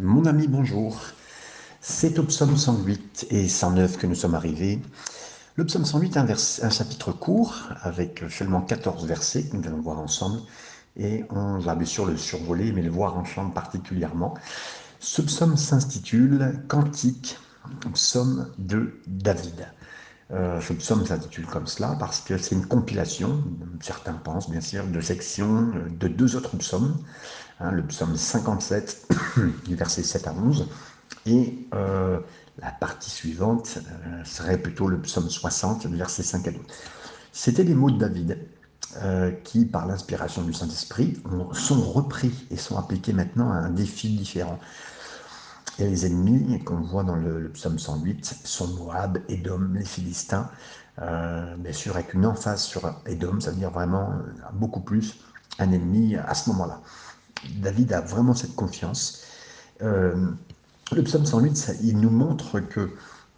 [0.00, 0.96] Mon ami, bonjour.
[1.80, 4.80] C'est au psaume 108 et 109 que nous sommes arrivés.
[5.56, 9.98] Le psaume 108 est un, chapitre court avec seulement 14 versets que nous allons voir
[9.98, 10.40] ensemble
[10.96, 14.34] et on va bien sûr le survoler mais le voir ensemble particulièrement.
[15.00, 17.36] Ce psaume s'intitule Cantique,
[17.92, 19.66] psaume de David.
[20.30, 23.42] Euh, ce psaume s'intitule comme cela parce que c'est une compilation,
[23.80, 26.96] certains pensent bien sûr, de sections de deux autres psaumes,
[27.60, 29.08] hein, le psaume 57
[29.66, 30.68] du verset 7 à 11
[31.26, 32.20] et euh,
[32.58, 36.60] la partie suivante euh, serait plutôt le psaume 60 du verset 5 à 12.
[37.32, 38.38] C'était les mots de David
[39.02, 41.20] euh, qui, par l'inspiration du Saint-Esprit,
[41.52, 44.58] sont repris et sont appliqués maintenant à un défi différent.
[45.78, 50.50] Et les ennemis qu'on voit dans le, psaume 108 sont Moab, Édom, les Philistins,
[50.98, 54.10] bien sûr avec une emphase sur Édom, ça veut dire vraiment
[54.54, 55.20] beaucoup plus
[55.60, 56.80] un ennemi à ce moment-là.
[57.56, 59.22] David a vraiment cette confiance.
[59.82, 60.30] Euh,
[60.92, 62.90] le psaume 108, ça, il nous montre que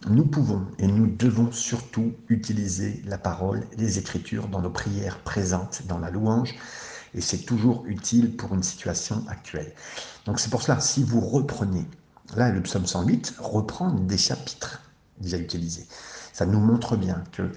[0.09, 5.83] nous pouvons et nous devons surtout utiliser la parole, les écritures dans nos prières présentes,
[5.87, 6.55] dans la louange,
[7.13, 9.73] et c'est toujours utile pour une situation actuelle.
[10.25, 11.85] Donc c'est pour cela, si vous reprenez
[12.35, 14.81] Là, le psaume 108 reprend des chapitres
[15.19, 15.85] déjà utilisés.
[16.31, 17.51] Ça nous montre bien que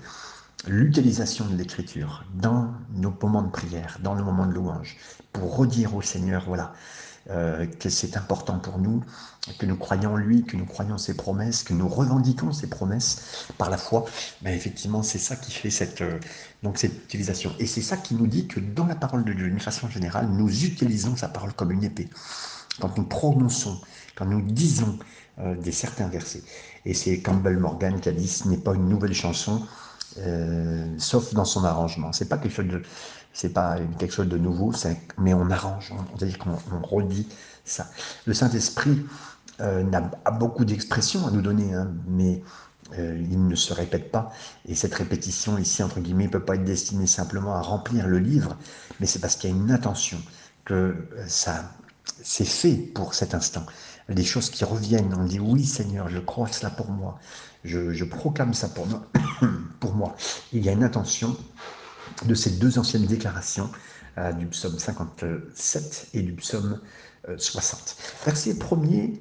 [0.67, 4.97] l'utilisation de l'écriture dans nos moments de prière, dans le moment de louange,
[5.33, 6.73] pour redire au Seigneur, voilà,
[7.31, 9.03] euh, que c'est important pour nous,
[9.59, 13.47] que nous croyons en lui, que nous croyons ses promesses, que nous revendiquons ses promesses
[13.57, 14.05] par la foi,
[14.43, 16.19] ben effectivement, c'est ça qui fait cette, euh,
[16.63, 17.53] donc cette utilisation.
[17.59, 20.29] Et c'est ça qui nous dit que dans la parole de Dieu, d'une façon générale,
[20.29, 22.09] nous utilisons sa parole comme une épée.
[22.81, 23.81] Quand nous prononçons
[24.15, 24.99] quand nous disons
[25.39, 26.43] euh, des certains versets.
[26.85, 29.67] Et c'est Campbell Morgan qui a dit ce n'est pas une nouvelle chanson,
[30.19, 32.13] euh, sauf dans son arrangement.
[32.13, 32.83] C'est pas quelque chose de,
[33.33, 34.73] c'est pas quelque chose de nouveau,
[35.19, 37.29] mais on arrange, on, dire qu'on redit
[37.65, 37.87] ça.
[38.27, 39.05] Le Saint Esprit
[39.61, 39.85] euh,
[40.25, 42.43] a, beaucoup d'expressions à nous donner, hein, mais
[42.97, 44.31] il ne se répète pas.
[44.69, 48.19] Et cette répétition ici, entre guillemets, ne peut pas être destinée simplement à remplir le
[48.19, 48.57] livre,
[49.01, 50.19] mais c'est parce qu'il y a une intention
[50.65, 51.73] que ça,
[52.23, 53.67] c'est fait pour cet instant
[54.09, 55.15] des choses qui reviennent.
[55.19, 57.19] On dit oui Seigneur, je crois cela pour moi.
[57.65, 59.07] Je, proclame ça pour moi.
[59.81, 60.15] pour moi.
[60.53, 61.37] Il y a une intention
[62.27, 63.71] de ces deux anciennes déclarations
[64.19, 66.81] euh, du psaume 57 et du psaume
[67.37, 67.97] 60.
[67.99, 69.19] Euh, Versets 1er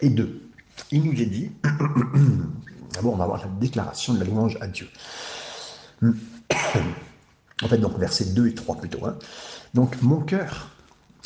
[0.00, 0.42] et 2.
[0.90, 1.52] Il nous est dit,
[2.92, 4.88] d'abord on va voir la déclaration de la louange à Dieu.
[7.62, 9.06] en fait, donc versets 2 et 3 plutôt.
[9.06, 9.16] Hein.
[9.74, 10.73] Donc mon cœur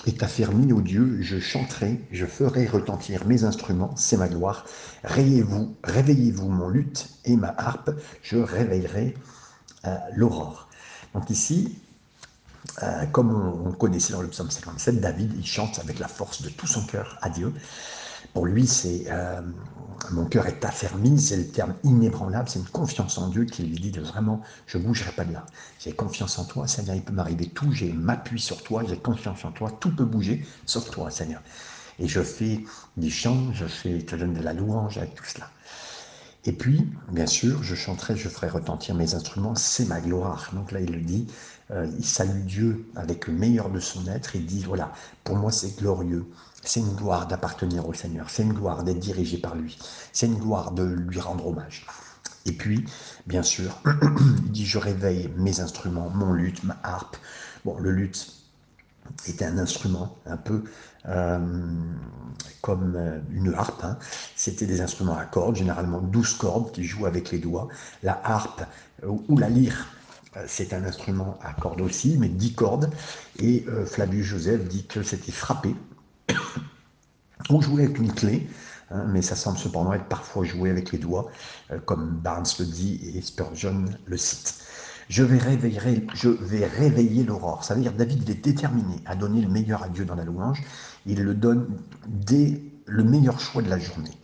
[0.06, 4.64] est affermi, ô Dieu, je chanterai, je ferai retentir mes instruments, c'est ma gloire.
[5.04, 7.90] Réveillez-vous, réveillez-vous mon luth et ma harpe,
[8.22, 9.16] je réveillerai
[9.86, 10.68] euh, l'aurore.
[11.14, 11.78] Donc ici,
[12.82, 16.42] euh, comme on, on, connaissait dans le psaume 57, David, il chante avec la force
[16.42, 17.52] de tout son cœur à Dieu.
[18.34, 19.40] Pour lui, c'est euh,
[20.10, 23.78] mon cœur est affermi, c'est le terme inébranlable, c'est une confiance en Dieu qui lui
[23.78, 25.44] dit de vraiment, je ne bougerai pas de là.
[25.80, 29.44] J'ai confiance en toi, Seigneur, il peut m'arriver tout, j'ai m'appuie sur toi, j'ai confiance
[29.44, 31.42] en toi, tout peut bouger, sauf toi, Seigneur.
[31.98, 32.64] Et je fais
[32.96, 35.50] des chants, je fais, te donne de la louange avec tout cela.
[36.44, 40.50] Et puis, bien sûr, je chanterai, je ferai retentir mes instruments, c'est ma gloire.
[40.54, 41.26] Donc là, il le dit,
[41.70, 44.92] euh, il salue Dieu avec le meilleur de son être, il dit, voilà,
[45.24, 46.24] pour moi c'est glorieux,
[46.62, 49.76] c'est une gloire d'appartenir au Seigneur, c'est une gloire d'être dirigé par lui,
[50.12, 51.86] c'est une gloire de lui rendre hommage.
[52.46, 52.84] Et puis,
[53.26, 53.82] bien sûr,
[54.44, 57.16] il dit, je réveille mes instruments, mon luth, ma harpe.
[57.64, 58.32] Bon, le luth
[59.26, 60.64] était un instrument un peu
[62.60, 63.82] comme euh, une harpe.
[63.84, 63.98] Hein.
[64.36, 67.68] C'était des instruments à cordes, généralement 12 cordes qui jouent avec les doigts.
[68.02, 68.62] La harpe
[69.04, 69.86] euh, ou la lyre,
[70.46, 72.90] c'est un instrument à cordes aussi, mais 10 cordes.
[73.40, 75.74] Et Flavius Joseph dit que c'était frappé
[77.50, 78.48] on jouait avec une clé,
[78.90, 81.30] hein, mais ça semble cependant être parfois joué avec les doigts,
[81.70, 84.54] euh, comme Barnes le dit et Spurgeon le cite.
[85.08, 85.78] Je vais, réveiller,
[86.76, 87.64] réveiller l'aurore.
[87.64, 90.62] Ça veut dire David est déterminé à donner le meilleur à Dieu dans la louange.
[91.06, 91.66] Il le donne
[92.06, 94.16] dès le meilleur choix de la journée.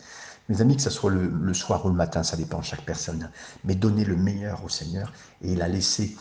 [0.49, 3.31] Mes amis, que ce soit le, soir ou le matin, ça dépend de chaque personne,
[3.65, 5.13] mais donner le meilleur au Seigneur.
[5.41, 6.17] Et il a laissé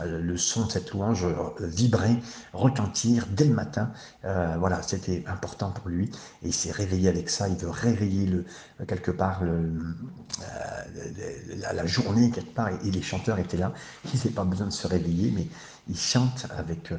[0.00, 2.18] euh, le son de cette louange euh, vibrer,
[2.52, 3.92] retentir dès le matin.
[4.24, 6.10] Euh, voilà, c'était important pour lui
[6.42, 7.48] et il s'est réveillé avec ça.
[7.48, 8.44] Il veut réveiller le,
[8.86, 9.42] quelque part
[11.56, 13.72] la, journée quelque part et, les chanteurs étaient là.
[14.04, 15.46] Il n'avaient pas besoin de se réveiller, mais
[15.88, 16.92] ils chantent avec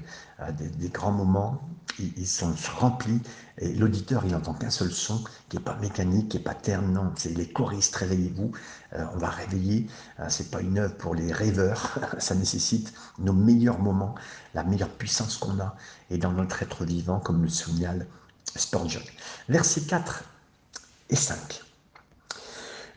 [0.57, 1.62] des, grands moments.
[2.00, 3.21] Ils, sont remplis
[3.57, 6.94] et l'auditeur il n'entend qu'un seul son qui n'est pas mécanique, qui n'est pas terne.
[6.94, 7.95] Non, c'est les choristes.
[7.95, 8.51] Réveillez-vous.
[8.94, 9.88] on va réveiller.
[10.30, 12.00] c'est pas une œuvre pour les rêveurs.
[12.19, 14.15] ça nécessite nos meilleurs moments,
[14.53, 15.75] la meilleure puissance qu'on a,
[16.09, 18.07] et dans notre être vivant, comme le signale
[18.56, 19.01] Spurgeon.
[19.47, 20.24] Versets 4
[21.09, 21.62] et 5.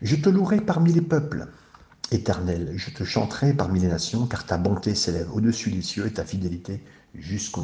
[0.01, 1.47] Je te louerai parmi les peuples,
[2.11, 6.13] éternel, je te chanterai parmi les nations, car ta bonté s'élève au-dessus des cieux et
[6.13, 6.83] ta fidélité
[7.15, 7.63] jusqu'au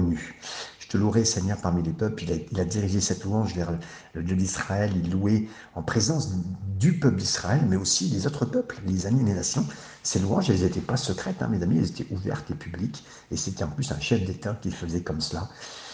[0.00, 0.34] nu.
[0.78, 2.24] Je te louerai, Seigneur, parmi les peuples.
[2.50, 3.72] Il a, dirigé cette louange vers
[4.14, 4.92] le, Dieu d'Israël.
[4.94, 6.32] Il louait en présence
[6.78, 9.66] du peuple d'Israël, mais aussi des autres peuples, les amis, les nations.
[10.02, 13.04] Ces louanges, elles n'étaient pas secrètes, hein, mes amis, elles étaient ouvertes et publiques.
[13.30, 15.48] Et c'était en plus un chef d'État qui faisait comme cela.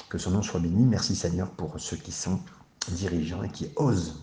[0.08, 0.84] Que son nom soit béni.
[0.84, 2.40] Merci, Seigneur, pour ceux qui sont
[2.92, 4.14] dirigeants et qui osent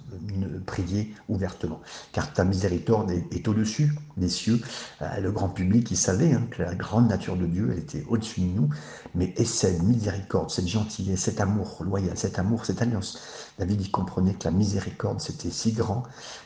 [0.66, 1.82] prier ouvertement.
[2.12, 4.62] Car ta miséricorde est, au-dessus des cieux.
[5.02, 8.04] Euh, le grand public, il savait hein, que la grande nature de Dieu, elle était
[8.08, 8.70] au-dessus de nous.
[9.14, 13.20] Mais et cette miséricorde, cette gentillesse, cet amour loyal, cet amour, cette alliance,
[13.60, 16.04] David, il comprenait que la miséricorde, c'était si grand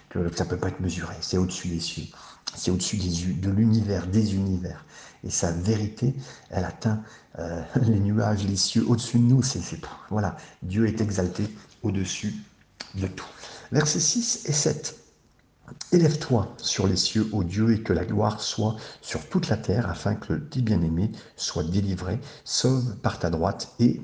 [0.09, 1.15] que ça ne peut pas être mesuré.
[1.21, 2.05] C'est au-dessus des cieux.
[2.55, 4.83] C'est au-dessus de l'univers, des univers.
[5.23, 6.15] Et sa vérité,
[6.49, 7.01] elle atteint
[7.37, 9.43] euh, les nuages, les cieux au-dessus de nous.
[9.43, 9.61] C'est,
[10.09, 11.43] voilà, Dieu est exalté
[11.83, 12.33] au-dessus
[12.95, 13.25] de tout.
[13.71, 14.95] Versets 6 et 7.
[15.91, 19.87] Élève-toi sur les cieux, ô Dieu, et que la gloire soit sur toute la terre,
[19.89, 24.01] afin que le dit bien-aimé soit délivré, sauve par ta droite et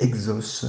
[0.00, 0.66] exauce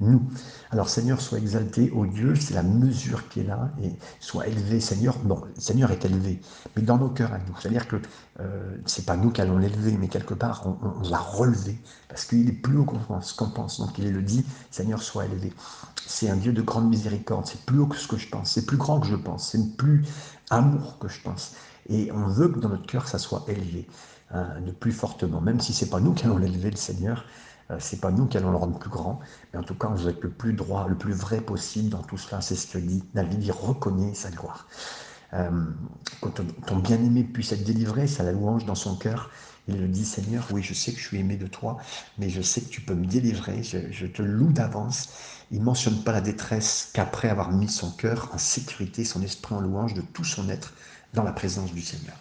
[0.00, 0.22] nous.
[0.70, 4.80] Alors Seigneur, sois exalté, ô Dieu, c'est la mesure qui est là, et sois élevé,
[4.80, 5.18] Seigneur.
[5.18, 6.40] Bon, Seigneur est élevé,
[6.74, 7.54] mais dans nos cœurs à nous.
[7.58, 7.96] C'est-à-dire que
[8.40, 11.78] euh, c'est pas nous qui allons l'élever, mais quelque part, on, va relever,
[12.08, 13.80] parce qu'il est plus haut qu'on pense, pense.
[13.80, 15.52] Donc il le dit, Seigneur, sois élevé.
[16.06, 18.66] C'est un Dieu de grande miséricorde, c'est plus haut que ce que je pense, c'est
[18.66, 20.04] plus grand que je pense, c'est plus
[20.50, 21.54] amour que je pense.
[21.88, 23.88] Et on veut que dans notre cœur, ça soit élevé,
[24.30, 27.24] hein, de plus fortement, même si c'est pas nous qui allons l'élever, le Seigneur,
[27.78, 29.18] c'est pas nous qui allons le rendre plus grand,
[29.52, 32.16] mais en tout cas, veut être le plus droit, le plus vrai possible dans tout
[32.16, 32.40] cela.
[32.40, 34.66] C'est ce que dit David, il reconnaît sa gloire.
[35.34, 35.50] Euh,
[36.20, 39.30] quand ton, bien-aimé puisse être délivré, c'est la louange dans son cœur.
[39.68, 41.78] Il le dit, Seigneur, oui, je sais que je suis aimé de toi,
[42.18, 45.08] mais je sais que tu peux me délivrer, je, te loue d'avance.
[45.50, 49.54] Il ne mentionne pas la détresse qu'après avoir mis son cœur en sécurité, son esprit
[49.54, 50.72] en louange de tout son être
[51.14, 52.16] dans la présence du Seigneur.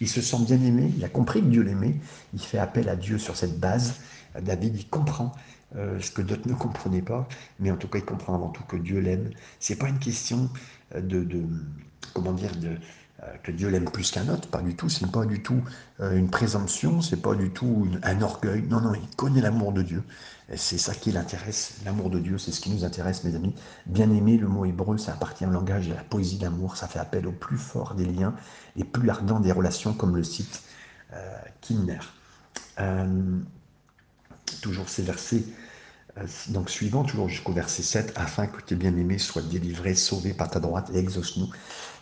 [0.00, 2.00] Il se sent bien aimé, il a compris que Dieu l'aimait,
[2.32, 3.94] il fait appel à Dieu sur cette base,
[4.40, 5.32] David, il comprend
[5.76, 7.26] euh, ce que d'autres ne comprenaient pas,
[7.58, 9.30] mais en tout cas, il comprend avant tout que Dieu l'aime.
[9.58, 10.50] C'est pas une question
[10.94, 11.26] euh, de,
[12.12, 12.76] comment dire, de,
[13.22, 14.90] euh, que Dieu l'aime plus qu'un autre, pas du tout.
[14.90, 15.62] C'est pas du tout
[16.00, 18.62] une présomption, c'est pas du tout un orgueil.
[18.68, 20.02] Non, non, il connaît l'amour de Dieu.
[20.56, 21.76] C'est ça qui l'intéresse.
[21.86, 23.54] L'amour de Dieu, c'est ce qui nous intéresse, mes amis.
[23.86, 26.76] Bien aimer, le mot hébreu, ça appartient au langage de la poésie d'amour.
[26.76, 28.34] Ça fait appel au plus fort des liens,
[28.76, 30.62] les plus ardents des relations, comme le cite
[31.60, 32.00] Kinner
[34.60, 35.44] toujours ces versets
[36.18, 40.50] euh, donc suivants, toujours jusqu'au verset 7, afin que tes bien-aimés soient délivrés, sauvés par
[40.50, 41.48] ta droite et exauce-nous.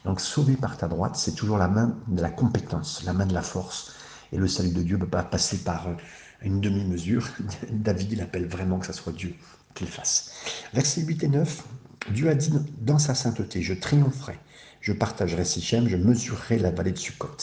[0.04, 3.34] Donc sauvé par ta droite, c'est toujours la main de la compétence, la main de
[3.34, 3.92] la force.
[4.32, 5.94] Et le salut de Dieu ne peut pas passer par euh,
[6.42, 7.28] une demi-mesure.
[7.70, 9.34] David, il appelle vraiment que ce soit Dieu
[9.74, 10.32] qui fasse.
[10.74, 11.64] Versets 8 et 9,
[12.12, 14.38] Dieu a dit dans sa sainteté, je triompherai,
[14.80, 17.36] je partagerai Sichem, je mesurerai la vallée de Sukkot.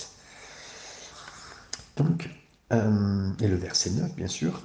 [1.95, 2.29] Donc,
[2.73, 4.61] euh, et le verset 9, bien sûr,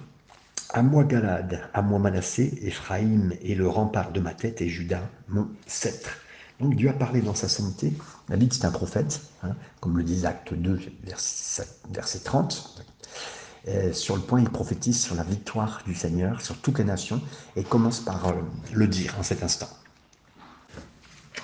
[0.73, 5.03] à moi Galad, à moi Manassé, Ephraim est le rempart de ma tête et Judas
[5.29, 6.11] mon sceptre.
[6.61, 7.93] Donc Dieu a parlé dans sa sainteté.
[8.29, 11.67] David c'est un prophète, hein, comme le dit Acte 2, verset,
[12.25, 12.85] 30.
[13.93, 17.21] sur le point, il prophétise sur la victoire du Seigneur sur toutes les nations
[17.57, 18.33] et commence par euh,
[18.73, 19.69] le dire en cet instant.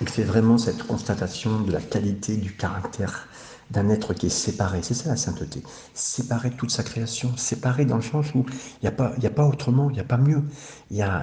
[0.01, 3.27] Il fait vraiment cette constatation de la qualité du caractère
[3.71, 4.79] d'un être qui est séparé.
[4.81, 5.61] C'est ça la sainteté.
[5.93, 7.35] Séparé de toute sa création.
[7.37, 10.05] Séparé dans le sens où il n'y a, pas, a pas autrement, il n'y a
[10.05, 10.43] pas mieux.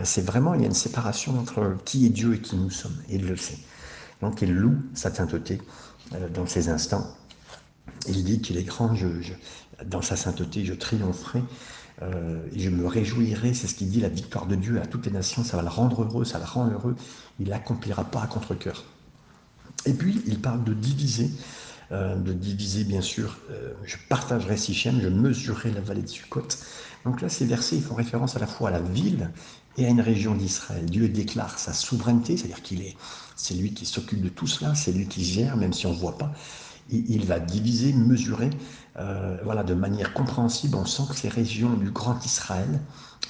[0.05, 2.97] C'est vraiment, il y a une séparation entre qui est Dieu et qui nous sommes.
[3.09, 3.59] Et il le sait.
[4.21, 5.61] Donc il loue sa sainteté
[6.15, 7.07] euh, dans ces instants.
[8.09, 9.09] Il dit qu'il est grand, je,
[9.85, 11.43] dans sa sainteté, je triompherai.
[12.03, 15.07] Euh, et je me réjouirai, c'est ce qu'il dit, la victoire de Dieu à toutes
[15.07, 16.95] les nations, ça va le rendre heureux, ça le rend heureux,
[17.41, 18.85] il l'accomplira pas à contre-coeur.
[19.87, 21.31] Et puis, il parle de diviser,
[21.93, 23.39] euh, de diviser, bien sûr.
[23.51, 26.49] Euh, je partagerai Sichem, je mesurerai la vallée de Sukkot.
[27.05, 29.31] Donc là, ces versets font référence à la fois à la ville
[29.79, 30.85] et à une région d'Israël.
[30.87, 32.97] Dieu déclare sa souveraineté, c'est-à-dire qu'il est,
[33.37, 35.99] c'est lui qui s'occupe de tout cela, c'est lui qui gère, même si on ne
[35.99, 36.33] voit pas.
[36.91, 38.51] Il, va diviser, mesurer,
[38.97, 40.77] euh, voilà, de manière compréhensible.
[40.77, 42.81] On sent que ces régions du Grand Israël,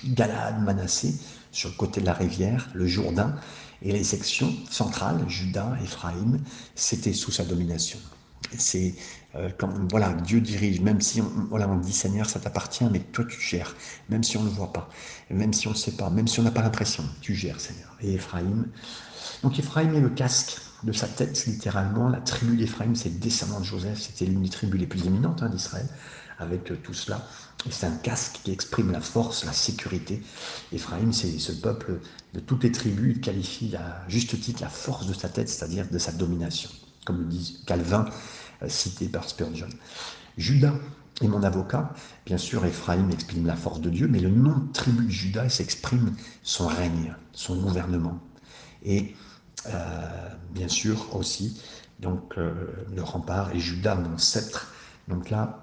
[0.05, 1.15] Galad, Manassé,
[1.53, 3.35] sur le côté de la rivière, le Jourdain,
[3.81, 6.39] et les sections centrales, Juda, Éphraïm,
[6.75, 7.99] c'était sous sa domination.
[8.59, 8.95] C'est
[9.35, 9.51] euh,
[9.91, 13.41] voilà, Dieu dirige, même si on, voilà, on dit Seigneur, ça t'appartient, mais toi tu
[13.41, 13.75] gères,
[14.09, 14.89] même si on ne le voit pas,
[15.31, 17.97] même si on ne sait pas, même si on n'a pas l'impression, tu gères, Seigneur.
[18.01, 18.69] Et Ephraïm,
[19.43, 22.09] donc Ephraïm est le casque de sa tête, littéralement.
[22.09, 25.43] La tribu d'Ephraïm, c'est le descendant de Joseph, c'était l'une des tribus les plus éminentes
[25.43, 25.89] hein, d'Israël.
[26.39, 27.27] avec tout cela.
[27.67, 30.23] Et c'est un casque qui exprime la force, la sécurité.
[30.73, 32.01] Ephraim, c'est ce peuple
[32.35, 35.89] de toutes les tribus, il qualifie à juste titre la force de sa tête, c'est-à-dire
[35.91, 36.71] de sa domination,
[37.07, 38.05] comme le dit Calvin,
[38.63, 39.69] euh, cité par Spurgeon.
[40.37, 40.75] Judas
[41.23, 41.95] est mon avocat.
[42.27, 45.49] Bien sûr, Ephraim exprime la force de Dieu, mais le nom de tribu de Judas
[45.49, 48.19] s'exprime son règne, son gouvernement.
[48.85, 49.15] Et
[49.67, 51.63] euh, bien sûr aussi,
[52.01, 52.53] donc euh,
[52.95, 54.73] le rempart et Judas, mon sceptre.
[55.09, 55.63] Donc là,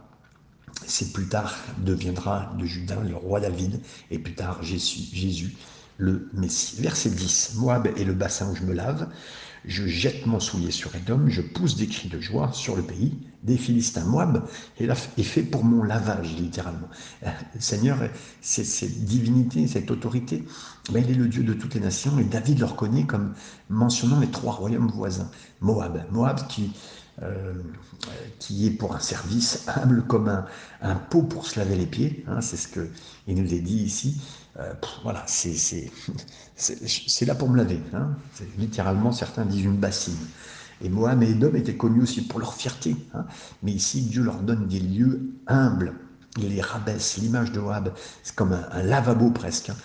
[0.88, 5.56] c'est plus tard deviendra de Judas le roi David, et plus tard Jésus, Jésus
[5.98, 6.82] le Messie.
[6.82, 9.08] Verset 10, Moab est le bassin où je me lave,
[9.66, 13.18] je jette mon soulier sur Edom, je pousse des cris de joie sur le pays
[13.44, 14.06] des Philistins.
[14.06, 14.46] Moab
[14.80, 16.90] est fait pour mon lavage, littéralement.
[17.22, 18.00] Le Seigneur,
[18.42, 20.44] cette divinité, cette autorité,
[20.92, 23.34] mais il est le Dieu de toutes les nations, et David le reconnaît comme
[23.70, 25.30] mentionnant les trois royaumes voisins.
[25.62, 26.72] Moab, Moab qui,
[27.22, 27.54] euh,
[28.40, 30.46] qui est pour un service humble comme
[30.82, 34.22] un, pot pour se laver les pieds, hein, c'est ce qu'il nous est dit ici.
[34.60, 35.92] Euh, voilà, c'est
[37.26, 37.80] là pour me laver.
[37.94, 38.16] Hein.
[38.58, 40.18] Littéralement, certains disent une bassine.
[40.82, 42.96] Et Moab et Edom étaient connus aussi pour leur fierté.
[43.14, 43.26] Hein.
[43.64, 45.94] Mais ici, Dieu leur donne des lieux humbles.
[46.38, 47.18] Il les rabaisse.
[47.18, 47.94] L'image de Moab,
[48.24, 49.70] c'est comme un, lavabo presque.
[49.70, 49.76] Hein.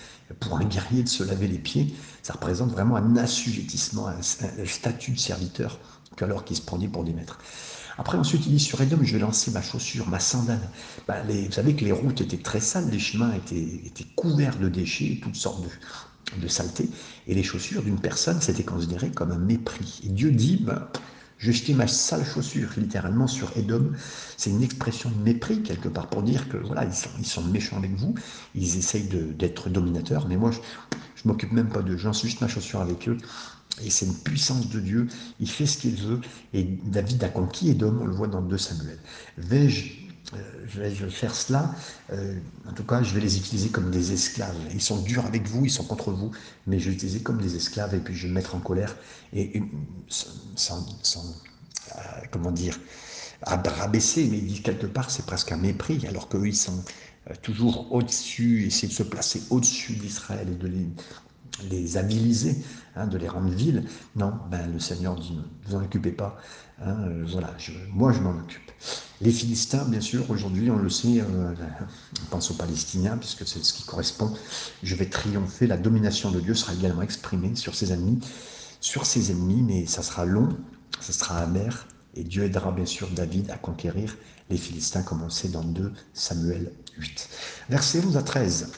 [0.41, 5.13] Pour un guerrier de se laver les pieds, ça représente vraiment un assujettissement, un, statut
[5.13, 5.79] de serviteur,
[6.19, 7.39] qu'alors qu'il se prenait pour des maîtres.
[7.97, 10.71] Après, ensuite, il dit sur Edom, je vais lancer ma chaussure, ma sandale.
[11.09, 15.19] Bah, vous savez que les routes étaient très sales, les chemins étaient, couverts de déchets,
[15.21, 16.89] toutes sortes de, de saletés.
[17.27, 20.01] Et les chaussures d'une personne, c'était considéré comme un mépris.
[20.05, 20.93] Et Dieu dit, bah,
[21.39, 23.93] je jetais ma sale chaussure, littéralement, sur Edom.
[24.37, 27.43] C'est une expression de mépris, quelque part, pour dire que voilà, ils sont, ils sont
[27.43, 28.15] méchants avec vous,
[28.55, 30.59] ils essayent d'être dominateurs, mais moi, je
[31.25, 33.19] ne m'occupe même pas d'eux, j'en suis juste ma chaussure avec eux.
[33.85, 35.09] Et c'est une puissance de Dieu,
[35.41, 36.21] il fait ce qu'il veut.
[36.53, 38.99] Et David a conquis Edom, on le voit dans 2 Samuel.
[39.37, 41.75] Vais-je euh, faire cela?
[42.13, 44.57] Euh, En tout cas, je vais les utiliser comme des esclaves.
[44.73, 46.31] Ils sont durs avec vous, ils sont contre vous,
[46.67, 48.61] mais je vais les utiliser comme des esclaves et puis je vais me mettre en
[48.61, 48.97] colère.
[49.33, 49.63] Et,
[50.57, 50.87] sans,
[51.97, 52.79] euh, comment dire,
[53.43, 56.85] rabaisser, mais il dit quelque part, c'est presque un mépris, alors qu'eux, ils sont
[57.43, 60.69] toujours au-dessus, essayer de se placer au-dessus d'Israël et de
[61.71, 62.57] les habiliser,
[62.97, 63.85] hein, de les rendre vils.
[64.17, 66.39] Non, ben, le Seigneur dit, ne vous en occupez pas.
[66.81, 66.97] Hein,
[67.27, 67.55] voilà,
[67.93, 68.69] moi je m'en occupe.
[69.21, 71.55] Les Philistins, bien sûr, aujourd'hui, on le sait, euh,
[72.23, 74.33] on pense aux Palestiniens, puisque c'est ce qui correspond.
[74.85, 78.21] Je vais triompher, la domination de Dieu sera également exprimée sur ses ennemis,
[78.81, 80.49] sur ses ennemis, mais ça sera long,
[81.01, 84.17] ça sera amer, et Dieu aidera bien sûr David à conquérir
[84.51, 87.29] les Philistins, comme on sait dans 2 Samuel 8.
[87.71, 88.73] Verset 11 à 13.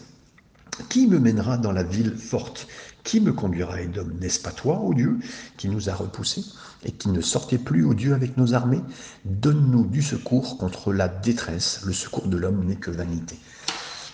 [0.89, 2.67] Qui me mènera dans la ville forte?
[3.05, 5.19] Qui me conduira à Édom N'est-ce pas toi, ô Dieu,
[5.57, 6.45] qui nous a repoussés
[6.85, 8.81] et qui ne sortait plus, ô Dieu, avec nos armées?
[9.25, 11.83] Donne-nous du secours contre la détresse.
[11.85, 13.39] Le secours de l'homme n'est que vanité.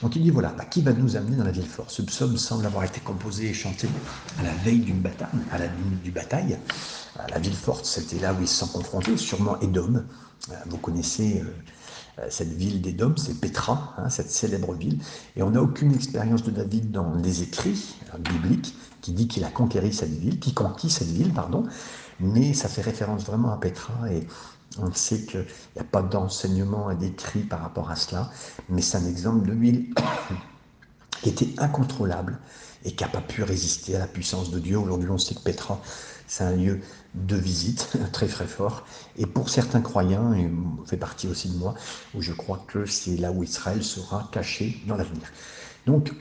[0.02, 1.90] Donc il dit voilà, bah, qui va nous amener dans la ville forte?
[1.90, 3.88] Ce psaume semble avoir été composé et chanté
[4.38, 6.58] à la veille d'une bataille, à la nuit du bataille.
[7.30, 10.04] La ville forte, c'était là où ils se sont confrontés, sûrement Édom.
[10.50, 11.50] Euh, vous connaissez euh, euh,
[12.28, 14.98] cette ville d'Édom, c'est Pétra, hein, cette célèbre ville.
[15.36, 19.44] Et on n'a aucune expérience de David dans les écrits euh, bibliques qui dit qu'il
[19.44, 21.64] a conquéri cette ville, qui conquit cette ville, pardon.
[22.20, 24.26] Mais ça fait référence vraiment à Pétra et
[24.78, 28.30] on sait qu'il n'y a pas d'enseignement d'écrit par rapport à cela,
[28.68, 29.94] mais c'est un exemple de ville
[31.22, 32.38] qui était incontrôlable
[32.84, 34.78] et qui n'a pas pu résister à la puissance de Dieu.
[34.78, 35.80] Aujourd'hui, on sait que Pétra,
[36.26, 36.80] c'est un lieu
[37.16, 38.84] de visite très très fort.
[39.16, 40.50] Et pour certains croyants, et
[40.86, 41.74] fait partie aussi de moi,
[42.14, 45.24] où je crois que c'est là où Israël sera caché dans l'avenir.
[45.86, 46.12] Donc,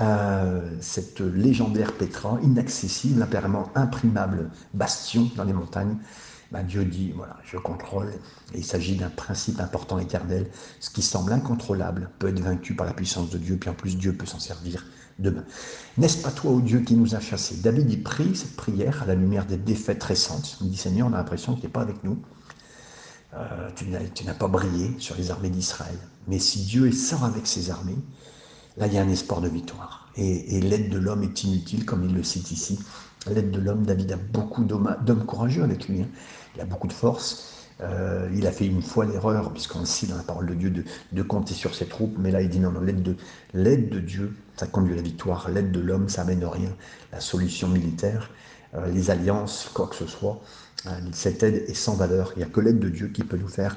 [0.00, 5.96] euh, cette légendaire Pétra, inaccessible, apparemment imprimable bastion dans les montagnes,
[6.52, 8.12] bah, Dieu dit, voilà, je contrôle.
[8.54, 10.48] Et il s'agit d'un principe important éternel.
[10.80, 13.96] Ce qui semble incontrôlable peut être vaincu par la puissance de Dieu, puis en plus
[13.96, 14.84] Dieu peut s'en servir
[15.20, 15.44] demain.
[15.98, 19.06] N'est-ce pas toi, ô Dieu, qui nous a chassés David y prie cette prière à
[19.06, 20.58] la lumière des défaites récentes.
[20.60, 22.18] Il dit Seigneur, on a l'impression que tu n'es pas avec nous.
[23.34, 25.98] Euh, tu n'as pas brillé sur les armées d'Israël.
[26.26, 27.98] Mais si Dieu sort avec ses armées,
[28.76, 30.10] là, il y a un espoir de victoire.
[30.16, 32.78] Et, l'aide de l'homme est inutile, comme il le cite ici.
[33.26, 36.02] L'aide de l'homme, David a beaucoup d'hommes courageux avec lui.
[36.02, 36.08] Hein.
[36.56, 37.59] Il a beaucoup de force.
[37.82, 40.70] Euh, il a fait une fois l'erreur, puisqu'on cite dans la parole de Dieu,
[41.12, 43.16] de, compter sur ses troupes, mais là il dit non, non, l'aide de,
[43.54, 46.70] l'aide de Dieu, ça conduit à la victoire, l'aide de l'homme, ça amène rien.
[47.12, 48.30] La solution militaire,
[48.74, 50.40] euh, les alliances, quoi que ce soit,
[50.86, 52.32] euh, cette aide est sans valeur.
[52.36, 53.76] Il n'y a que l'aide de Dieu qui peut nous faire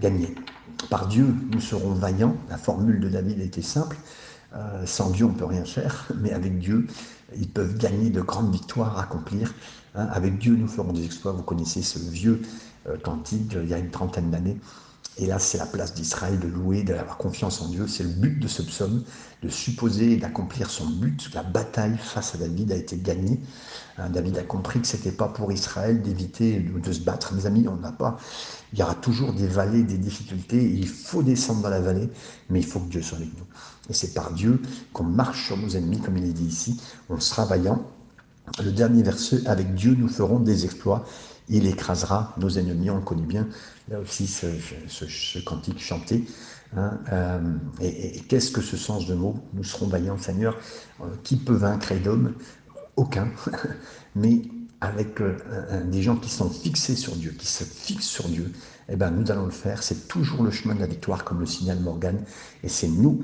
[0.00, 0.32] gagner.
[0.90, 2.36] Par Dieu, nous serons vaillants.
[2.48, 3.96] La formule de David était simple.
[4.84, 6.86] Sans Dieu, on ne peut rien faire, mais avec Dieu,
[7.36, 9.54] ils peuvent gagner de grandes victoires, accomplir.
[9.94, 10.08] Hein.
[10.12, 11.32] avec Dieu, nous ferons des exploits.
[11.32, 12.42] Vous connaissez ce vieux
[13.02, 14.58] cantique il y a une trentaine d'années.
[15.18, 17.86] Et là, c'est la place d'Israël de louer, d'avoir confiance en Dieu.
[17.86, 19.04] C'est le but de ce psaume,
[19.42, 21.30] de supposer et d'accomplir son but.
[21.34, 23.38] La bataille face à David a été gagnée.
[23.98, 27.34] Hein, David a compris que c'était pas pour Israël d'éviter de se battre.
[27.34, 28.16] Mes amis, on n'a pas.
[28.72, 30.64] Il y aura toujours des vallées, des difficultés.
[30.64, 32.08] Il faut descendre dans la vallée,
[32.48, 33.44] mais il faut que Dieu soit avec nous.
[33.90, 34.60] Et c'est par Dieu
[34.92, 36.80] qu'on marche sur nos ennemis, comme il est dit ici.
[37.08, 37.84] On sera vaillant.
[38.62, 41.04] Le dernier verset, avec Dieu, nous ferons des exploits
[41.48, 42.90] il écrasera nos ennemis.
[42.90, 43.48] On connaît bien
[43.88, 46.24] là aussi ce, cantique chanté.
[46.76, 47.40] Hein, euh,
[47.80, 49.38] et, qu'est-ce que ce sens de mots?
[49.54, 50.56] Nous serons vaillants, Seigneur.
[51.00, 52.32] Euh, qui peut vaincre Edom
[52.96, 53.28] Aucun.
[54.16, 54.42] Mais
[54.80, 55.36] avec euh,
[55.84, 58.50] des gens qui sont fixés sur Dieu, qui se fixent sur Dieu,
[58.88, 59.82] eh ben, nous allons le faire.
[59.82, 62.18] C'est toujours le chemin de la victoire, comme le signale Morgan.
[62.64, 63.22] Et c'est nous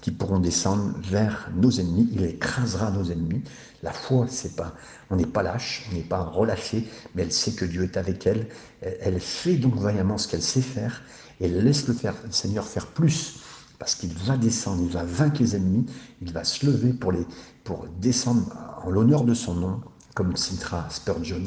[0.00, 2.08] qui pourront descendre vers nos ennemis.
[2.12, 3.42] Il écrasera nos ennemis.
[3.82, 4.74] La foi, c'est pas,
[5.10, 8.26] on n'est pas lâche, on n'est pas relâché, mais elle sait que Dieu est avec
[8.26, 8.48] elle.
[8.80, 11.02] Elle fait donc vaillamment ce qu'elle sait faire
[11.40, 11.96] et laisse le
[12.30, 13.40] Seigneur faire plus
[13.80, 15.86] parce qu'il va descendre, il va vaincre les ennemis,
[16.20, 17.26] il va se lever pour, les,
[17.64, 18.54] pour descendre
[18.84, 19.80] en l'honneur de son nom,
[20.14, 21.44] comme citera Spurgeon.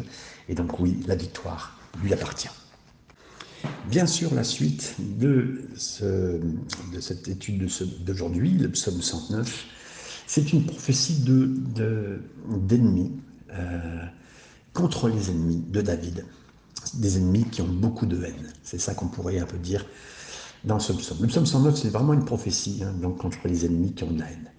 [0.49, 2.49] Et donc oui, la victoire lui appartient.
[3.89, 9.65] Bien sûr, la suite de, cette étude d'aujourd'hui, le psaume 109,
[10.25, 14.05] c'est une prophétie d'ennemis de, euh,
[14.73, 16.25] contre les ennemis de David,
[16.95, 18.53] des ennemis qui ont beaucoup de haine.
[18.63, 19.85] C'est ça qu'on pourrait un peu dire
[20.63, 21.19] dans ce psaume.
[21.21, 24.31] Le psaume 109, c'est vraiment une prophétie hein, contre les ennemis qui ont de la
[24.31, 24.49] haine.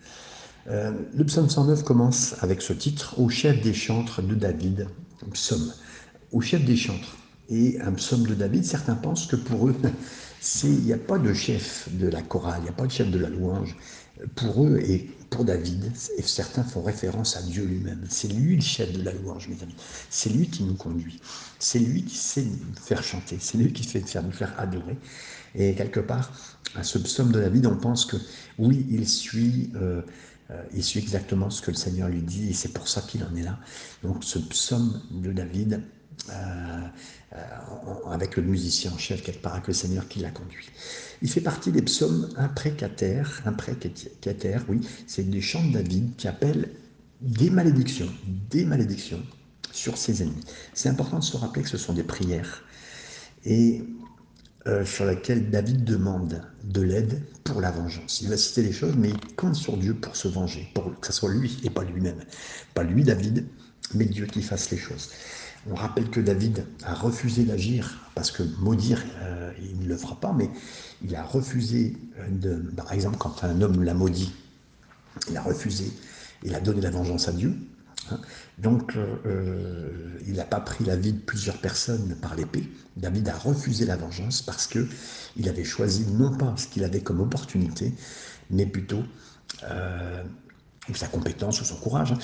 [0.69, 4.87] Euh, le psaume 109 commence avec ce titre, Au chef des chantres de David,
[5.33, 5.73] psaume.
[6.33, 7.17] Au chef des chantres
[7.49, 9.77] et un psaume de David, certains pensent que pour eux,
[10.65, 13.11] il n'y a pas de chef de la chorale, il n'y a pas de chef
[13.11, 13.77] de la louange.
[14.37, 18.05] Pour eux et pour David, et certains font référence à Dieu lui-même.
[18.09, 19.75] C'est lui le chef de la louange, mes amis.
[20.09, 21.21] C'est lui qui nous conduit.
[21.59, 23.39] C'est lui qui sait nous faire chanter.
[23.41, 24.97] C'est lui qui faire, nous faire adorer.
[25.57, 26.33] Et quelque part,
[26.77, 28.17] à ce psaume de David, on pense que
[28.59, 30.03] oui, il suit, euh,
[30.51, 33.25] euh, il suit exactement ce que le Seigneur lui dit, et c'est pour ça qu'il
[33.25, 33.59] en est là.
[34.03, 35.83] Donc ce psaume de David,
[36.31, 36.81] euh,
[37.35, 37.39] euh,
[38.11, 40.69] avec le musicien en chef quelque part, avec le Seigneur qui l'a conduit.
[41.23, 46.71] Il fait partie des psaumes imprécataires, imprécataires, oui, c'est des chants de David qui appellent
[47.21, 48.09] des malédictions,
[48.51, 49.23] des malédictions
[49.73, 50.45] sur ses ennemis.
[50.75, 52.63] C'est important de se rappeler que ce sont des prières
[53.45, 53.83] et
[54.67, 58.23] euh, sur lesquelles David demande de l'aide pour la vengeance.
[58.23, 61.07] Il va citer les choses, mais il compte sur Dieu pour se venger, pour que
[61.07, 62.21] ce soit lui et pas lui-même.
[62.73, 63.45] Pas lui, David,
[63.95, 65.11] mais Dieu qui fasse les choses.
[65.71, 70.19] On rappelle que David a refusé d'agir, parce que maudire, euh, il ne le fera
[70.21, 70.51] pas, mais
[71.03, 74.33] il a refusé, euh, de, par exemple, quand un homme l'a maudit,
[75.31, 75.91] il a refusé,
[76.43, 77.55] il a donné la vengeance à Dieu.
[78.11, 78.21] Hein.
[78.59, 82.71] Donc, euh, il n'a pas pris la vie de plusieurs personnes par l'épée.
[82.97, 84.87] David a refusé la vengeance parce que
[85.37, 87.93] il avait choisi non pas ce qu'il avait comme opportunité,
[88.51, 89.03] mais plutôt
[90.89, 92.13] ou sa compétence ou son courage.
[92.13, 92.19] Hein.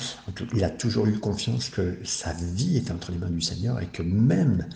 [0.55, 3.87] Il a toujours eu confiance que sa vie était entre les mains du Seigneur et
[3.87, 4.67] que même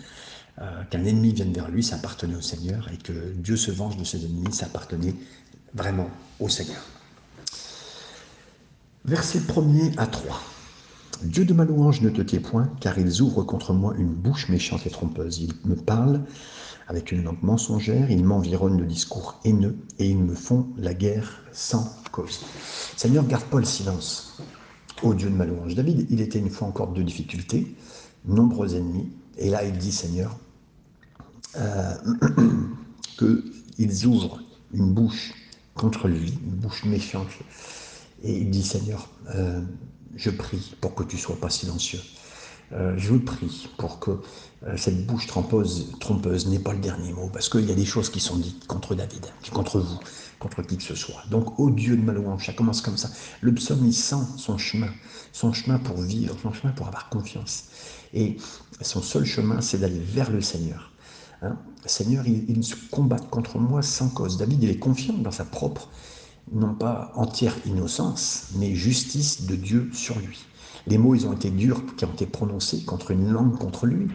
[0.61, 3.97] euh, qu'un ennemi vienne vers lui, ça appartenait au Seigneur et que Dieu se venge
[3.97, 5.15] de ses ennemis, ça appartenait
[5.75, 6.09] vraiment
[6.41, 6.83] au Seigneur.
[9.05, 10.41] Verset 1er à 3.
[11.23, 14.49] Dieu de ma louange ne te tait point, car ils ouvrent contre moi une bouche
[14.49, 15.39] méchante et trompeuse.
[15.39, 16.23] Ils me parlent
[16.89, 21.43] avec une langue mensongère, ils m'environnent de discours haineux, et ils me font la guerre
[21.53, 22.41] sans cause.
[22.97, 24.39] Seigneur, garde pas le silence.
[25.03, 25.75] Ô Dieu de ma louange.
[25.75, 27.75] David, il était une fois encore de difficultés,
[28.25, 30.37] nombreux ennemis, et là il dit, Seigneur,
[31.57, 31.95] euh,
[33.19, 34.41] qu'ils ouvrent
[34.73, 35.33] une bouche
[35.75, 37.29] contre lui, une bouche méchante,
[38.23, 39.61] et il dit, Seigneur, euh,
[40.17, 42.01] je prie pour que tu sois pas silencieux.
[42.73, 44.11] Euh, je prie pour que
[44.67, 47.85] euh, cette bouche trompeuse, trompeuse n'ait pas le dernier mot, parce qu'il y a des
[47.85, 49.99] choses qui sont dites contre David, contre vous,
[50.39, 51.23] contre qui que ce soit.
[51.31, 53.11] Donc, ô Dieu de ma louange, ça commence comme ça.
[53.43, 54.91] Le psaume, il sent son chemin,
[55.33, 57.65] son chemin pour vivre, son chemin pour avoir confiance.
[58.15, 58.39] Et
[58.81, 60.91] son seul chemin, c'est d'aller vers le Seigneur.
[61.43, 61.59] Hein.
[61.85, 64.39] Seigneur, il, il se combat contre moi sans cause.
[64.39, 65.91] David, il est confiant dans sa propre,
[66.53, 70.45] non pas entière innocence, mais justice de Dieu sur lui.
[70.87, 74.09] Les mots, ils ont été durs, qui ont été prononcés contre une langue contre lui,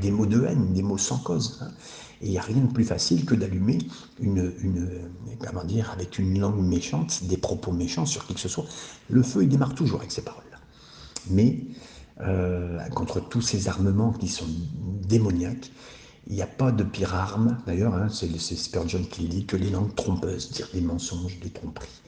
[0.00, 1.58] des mots de haine, des mots sans cause.
[1.62, 1.70] Hein.
[2.22, 3.78] Et il n'y a rien de plus facile que d'allumer
[4.20, 4.52] une,
[5.46, 8.64] comment dire, avec une langue méchante, des propos méchants sur qui que ce soit.
[9.10, 10.58] Le feu, il démarre toujours avec ces paroles-là.
[11.30, 11.58] Mais
[12.20, 14.46] euh, contre tous ces armements qui sont
[15.06, 15.70] démoniaques,
[16.28, 19.56] il n'y a pas de pire arme, d'ailleurs, hein, c'est Spurgeon qui le dit, que
[19.56, 22.02] les langues trompeuses, dire des mensonges, des tromperies.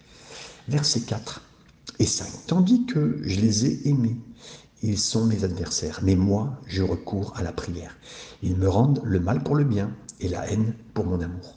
[0.68, 1.42] Verset 4
[1.98, 2.26] et 5.
[2.46, 4.16] Tandis que je les ai aimés,
[4.82, 7.96] ils sont mes adversaires, mais moi, je recours à la prière.
[8.42, 11.56] Ils me rendent le mal pour le bien et la haine pour mon amour.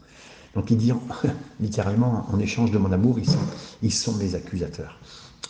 [0.56, 0.92] Donc il dit
[1.60, 3.40] littéralement, en échange de mon amour, ils sont,
[3.82, 5.00] ils sont mes accusateurs.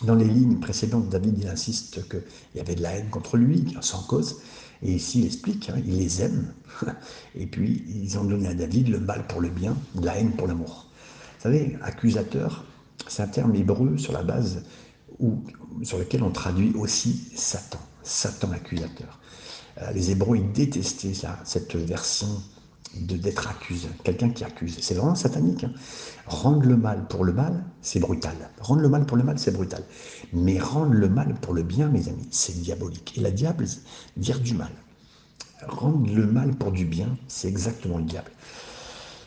[0.02, 2.22] Dans les lignes précédentes, David insiste qu'il
[2.56, 4.40] y avait de la haine contre lui, sans cause.
[4.82, 6.52] Et ici, il explique, hein, il les aime.
[7.34, 10.46] Et puis, ils ont donné à David le mal pour le bien, la haine pour
[10.46, 10.88] l'amour.
[11.36, 12.64] Vous savez, accusateur,
[13.08, 14.64] c'est un terme hébreu sur la base
[15.82, 19.20] sur lequel on traduit aussi Satan, Satan accusateur.
[19.80, 21.14] Euh, les Hébreux, ils détestaient
[21.44, 22.28] cette version
[22.96, 24.78] d'être accusé, quelqu'un qui accuse.
[24.80, 25.64] C'est vraiment satanique.
[25.64, 25.72] Hein.
[26.26, 28.36] Rendre le mal pour le mal, c'est brutal.
[28.60, 29.82] Rendre le mal pour le mal, c'est brutal.
[30.32, 33.16] Mais rendre le mal pour le bien, mes amis, c'est diabolique.
[33.16, 33.66] Et la diable,
[34.16, 34.70] dire du mal.
[35.66, 38.30] Rendre le mal pour du bien, c'est exactement le diable.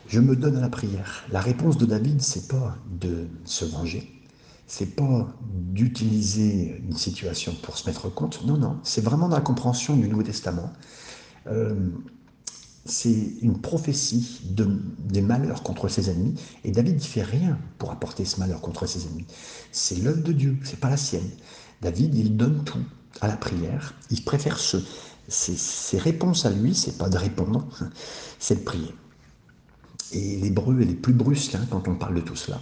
[0.08, 1.24] Je me donne à la prière.
[1.32, 4.22] La réponse de David, c'est pas de se venger,
[4.66, 5.28] c'est pas
[5.72, 8.44] d'utiliser une situation pour se mettre compte.
[8.44, 10.72] Non, non, c'est vraiment dans la compréhension du Nouveau Testament.
[11.48, 11.90] Euh,
[12.86, 16.34] c'est une prophétie des malheurs contre ses ennemis.
[16.64, 19.26] Et David ne fait rien pour apporter ce malheur contre ses ennemis.
[19.72, 21.28] C'est l'œuvre de Dieu, c'est pas la sienne.
[21.82, 22.82] David, il donne tout
[23.20, 23.94] à la prière.
[24.10, 24.78] Il préfère ce,
[25.28, 27.66] ses, réponses à lui, c'est pas de répondre,
[28.38, 28.94] c'est de prier.
[30.12, 32.60] Et l'hébreu est les plus brusque hein, quand on parle de tout cela.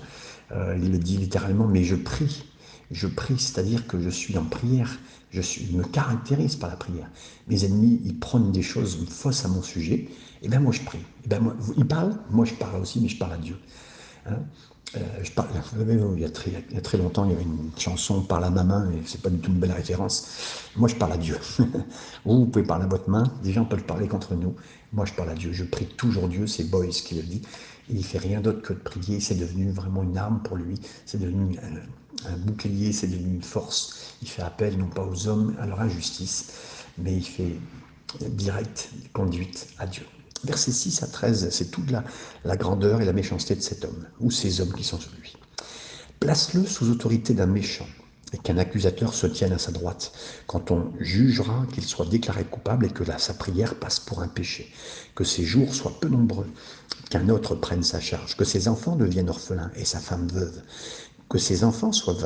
[0.52, 2.44] Euh, il le dit littéralement, mais je prie.
[2.90, 4.98] Je prie, c'est-à-dire que je suis en prière.
[5.40, 7.10] Je, me caractérise par la prière.
[7.48, 9.94] Mes ennemis, ils prennent des choses fausses à mon sujet.
[9.94, 10.08] Et
[10.42, 10.98] eh bien moi, je prie.
[10.98, 13.56] Et eh bien moi, ils parlent, moi je parle aussi, mais je parle à Dieu.
[14.26, 14.38] Hein?
[14.96, 18.90] Euh, il, y a très, longtemps, il y avait une chanson Parle à ma main,
[18.92, 20.70] et c'est pas du tout une belle référence.
[20.76, 21.36] Moi, je parle à Dieu.
[22.24, 24.54] vous, vous pouvez parler à votre main, des gens peuvent parler contre nous.
[24.92, 25.52] Moi, je parle à Dieu.
[25.52, 27.42] Je prie toujours Dieu, c'est Boyce qui le dit.
[27.90, 29.20] Il il fait rien d'autre que de prier.
[29.20, 30.80] C'est devenu vraiment une arme pour lui.
[31.06, 31.58] C'est devenu
[32.26, 34.03] un, bouclier, c'est devenu une force.
[34.22, 36.52] Il fait appel non pas aux hommes, à leur injustice,
[36.98, 37.58] mais il fait
[38.20, 40.04] direct conduite à Dieu.
[40.44, 44.30] Versets 6 à 13, c'est toute la, grandeur et la méchanceté de cet homme, ou
[44.30, 45.36] ces hommes qui sont sur lui.
[46.20, 47.86] Place-le sous autorité d'un méchant
[48.32, 50.12] et qu'un accusateur se tienne à sa droite,
[50.46, 54.72] quand on jugera qu'il soit déclaré coupable et que sa prière passe pour un péché,
[55.14, 56.48] que ses jours soient peu nombreux,
[57.10, 60.62] qu'un autre prenne sa charge, que ses enfants deviennent orphelins et sa femme veuve,
[61.28, 62.16] que ses enfants soient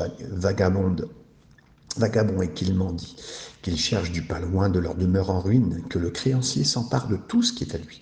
[1.99, 3.15] vagabonds et qu'ils mendient,
[3.61, 7.17] qu'ils cherchent du pain loin de leur demeure en ruine, que le créancier s'empare de
[7.17, 7.99] tout ce qui est à lui,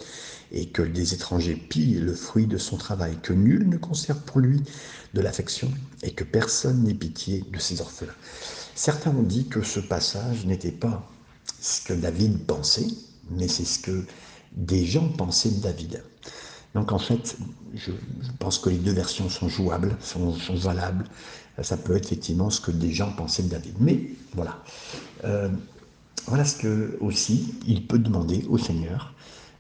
[0.52, 4.40] et que des étrangers pillent le fruit de son travail, que nul ne conserve pour
[4.40, 4.62] lui
[5.14, 5.72] de l'affection,
[6.04, 8.14] et que personne n'ait pitié de ses orphelins.
[8.76, 11.10] Certains ont dit que ce passage n'était pas
[11.60, 12.88] ce que David pensait,
[13.32, 14.06] mais c'est ce que
[14.54, 16.04] des gens pensaient de David.
[16.76, 17.38] Donc en fait,
[17.74, 17.92] je,
[18.40, 21.06] pense que les deux versions sont jouables, sont, valables.
[21.62, 23.76] Ça peut être effectivement ce que des gens pensaient de David.
[23.80, 24.64] Mais voilà.
[25.24, 25.50] Euh,
[26.28, 29.14] voilà ce que aussi il peut demander au Seigneur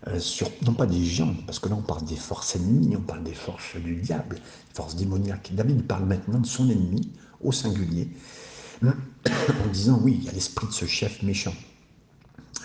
[0.07, 0.19] euh,
[0.65, 3.33] non pas des gens, parce que là on parle des forces ennemies, on parle des
[3.33, 5.49] forces du diable, des forces démoniaques.
[5.53, 7.09] David parle maintenant de son ennemi
[7.41, 8.07] au singulier,
[8.85, 11.53] en disant oui, il y a l'esprit de ce chef méchant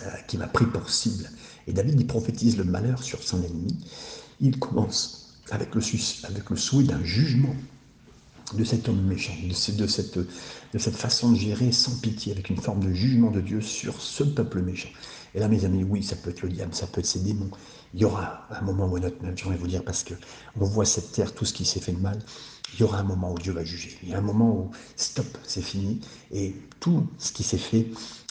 [0.03, 1.29] euh, qui m'a pris pour cible.
[1.67, 3.77] Et David il prophétise le malheur sur son ennemi.
[4.43, 5.81] Il commence avec le,
[6.57, 7.55] souhait d'un jugement
[8.53, 12.91] de cet homme méchant, de, cette, façon de gérer sans pitié, avec une forme de
[12.91, 14.89] jugement de Dieu sur ce peuple méchant.
[15.33, 17.51] Et là, mes amis, oui, ça peut être le diable, ça peut être ses démons.
[17.93, 20.13] Il y aura un moment ou un autre, même, j'aimerais vous dire, parce que
[20.59, 22.19] on voit cette terre, tout ce qui s'est fait de mal,
[22.73, 23.97] il y aura un moment où Dieu va juger.
[24.03, 26.01] Il y a un moment où, stop, c'est fini,
[26.31, 27.87] et tout ce qui s'est fait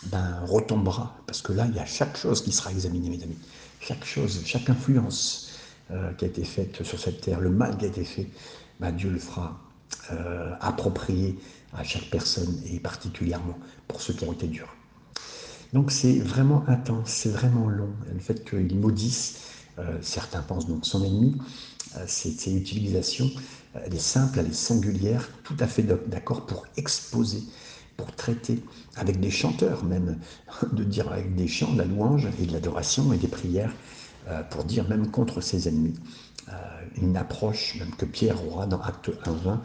[0.09, 3.39] ben, retombera, parce que là, il y a chaque chose qui sera examinée, mes amis.
[3.81, 5.52] Chaque chose, chaque influence
[5.93, 8.29] euh, qui a été faite sur cette terre, le mal qui a été fait,
[8.81, 9.61] ben, Dieu le fera
[10.11, 11.39] euh, approprié
[11.73, 14.75] à chaque personne, et particulièrement pour ceux qui ont été durs.
[15.73, 17.93] Donc c'est vraiment intense, c'est vraiment long.
[18.13, 19.39] Le fait qu'il maudisse,
[19.79, 21.37] euh, certains pensent donc son ennemi,
[21.97, 23.31] euh, c'est l'utilisation,
[23.75, 27.43] elle est simple, elle est singulière, tout à fait d'accord pour exposer,
[27.97, 28.63] pour traiter
[28.97, 30.19] avec des chanteurs même,
[30.73, 33.73] de dire avec des chants, de la louange et de l'adoration et des prières,
[34.51, 35.95] pour dire même contre ses ennemis.
[37.01, 39.59] une approche même que Pierre aura dans Acte 1.20,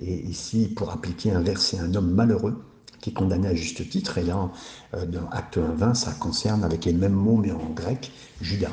[0.00, 2.62] et ici pour appliquer un verset, un homme malheureux,
[3.00, 4.18] qui est condamné à juste titre.
[4.18, 4.50] Et là,
[4.94, 8.72] euh, dans Acte 1.20, ça concerne, avec les mêmes mots, mais en grec, Judas,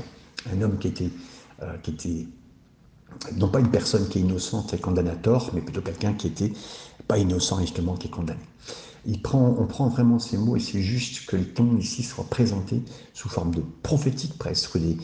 [0.51, 1.09] un homme qui était,
[1.61, 2.27] euh, qui était
[3.37, 6.27] non pas une personne qui est innocente et condamnée à tort, mais plutôt quelqu'un qui
[6.27, 6.53] était
[7.07, 8.41] pas innocent justement qui est condamné.
[9.07, 12.81] On prend vraiment ces mots et c'est juste que les tons ici soient présentés
[13.13, 14.97] sous forme de prophétique presque, des,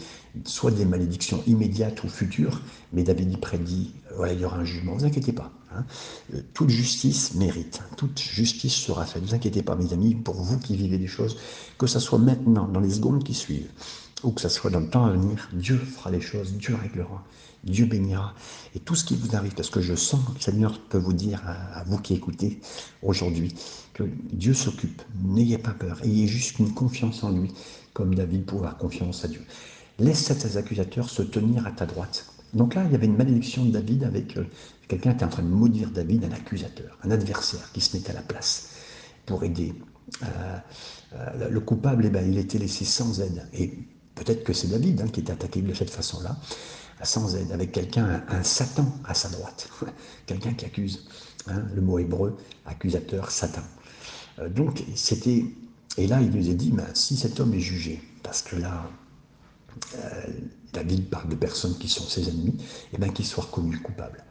[0.46, 2.62] soit des malédictions immédiates ou futures,
[2.94, 3.94] mais David y prédit,
[4.30, 5.86] il y aura un jugement, ne vous inquiétez pas, Hein.
[6.34, 9.22] Euh, toute justice mérite, toute justice sera faite.
[9.22, 11.38] Ne vous inquiétez pas, mes amis, pour vous qui vivez des choses,
[11.78, 13.70] que ce soit maintenant, dans les secondes qui suivent,
[14.24, 17.24] ou que ce soit dans le temps à venir, Dieu fera les choses, Dieu réglera,
[17.64, 18.34] Dieu bénira.
[18.76, 21.14] Et tout ce qui vous arrive, parce que je sens que le Seigneur peut vous
[21.14, 22.60] dire à, vous qui écoutez
[23.02, 23.56] aujourd'hui,
[23.94, 25.02] que Dieu s'occupe.
[25.24, 27.52] N'ayez pas peur, ayez juste une confiance en lui,
[27.94, 29.42] comme David pouvait avoir confiance à Dieu.
[30.02, 32.26] Laisse ces accusateurs se tenir à ta droite.
[32.56, 34.46] Donc là, il y avait une malédiction de David avec euh,
[34.88, 38.10] quelqu'un qui était en train de maudire David, un accusateur, un adversaire qui se mettait
[38.10, 38.70] à la place
[39.28, 39.76] pour aider.
[40.24, 40.58] Euh,
[41.14, 43.48] euh, le coupable, eh ben, il était laissé sans aide.
[43.54, 43.78] Et
[44.16, 46.36] peut-être que c'est David hein, qui était attaqué de cette façon-là,
[47.04, 49.70] sans aide, avec quelqu'un, un, Satan à sa droite,
[50.26, 51.06] quelqu'un qui accuse.
[51.46, 53.62] Hein, le mot hébreu, accusateur, Satan.
[54.50, 55.46] donc c'était,
[55.98, 58.88] et là il nous a dit, ben, si cet homme est jugé, parce que là,
[60.74, 64.24] David parle de personnes qui sont ses ennemis, et eh bien qu'il soit reconnu coupable.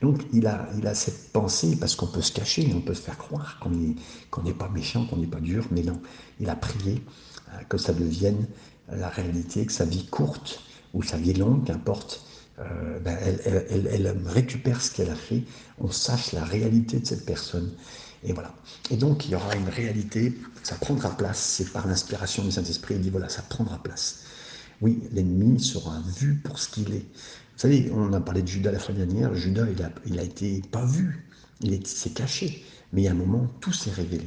[0.00, 3.02] Donc il a, il a cette pensée, parce qu'on peut se cacher, on peut se
[3.02, 6.00] faire croire qu'on n'est pas méchant, qu'on n'est pas dur, mais non,
[6.40, 7.02] il a prié
[7.48, 8.46] euh, que ça devienne
[8.90, 10.60] la réalité, que sa vie courte
[10.94, 12.24] ou sa vie longue, qu'importe,
[12.60, 15.44] euh, ben, elle, elle, récupère ce qu'elle a fait,
[15.78, 17.72] on sache la réalité de cette personne.
[18.24, 18.52] Et voilà.
[18.90, 22.94] Et donc il y aura une réalité, ça prendra place, c'est par l'inspiration du Saint-Esprit,
[22.94, 24.24] il dit voilà, ça prendra place.
[24.80, 27.06] Oui, l'ennemi sera vu pour ce qu'il est.
[27.58, 29.34] Vous savez, on a parlé de Judas la fois dernière.
[29.34, 31.26] Judas, il a, il a été pas vu,
[31.60, 32.64] il s'est caché.
[32.92, 34.24] Mais il y a un moment, tout s'est révélé.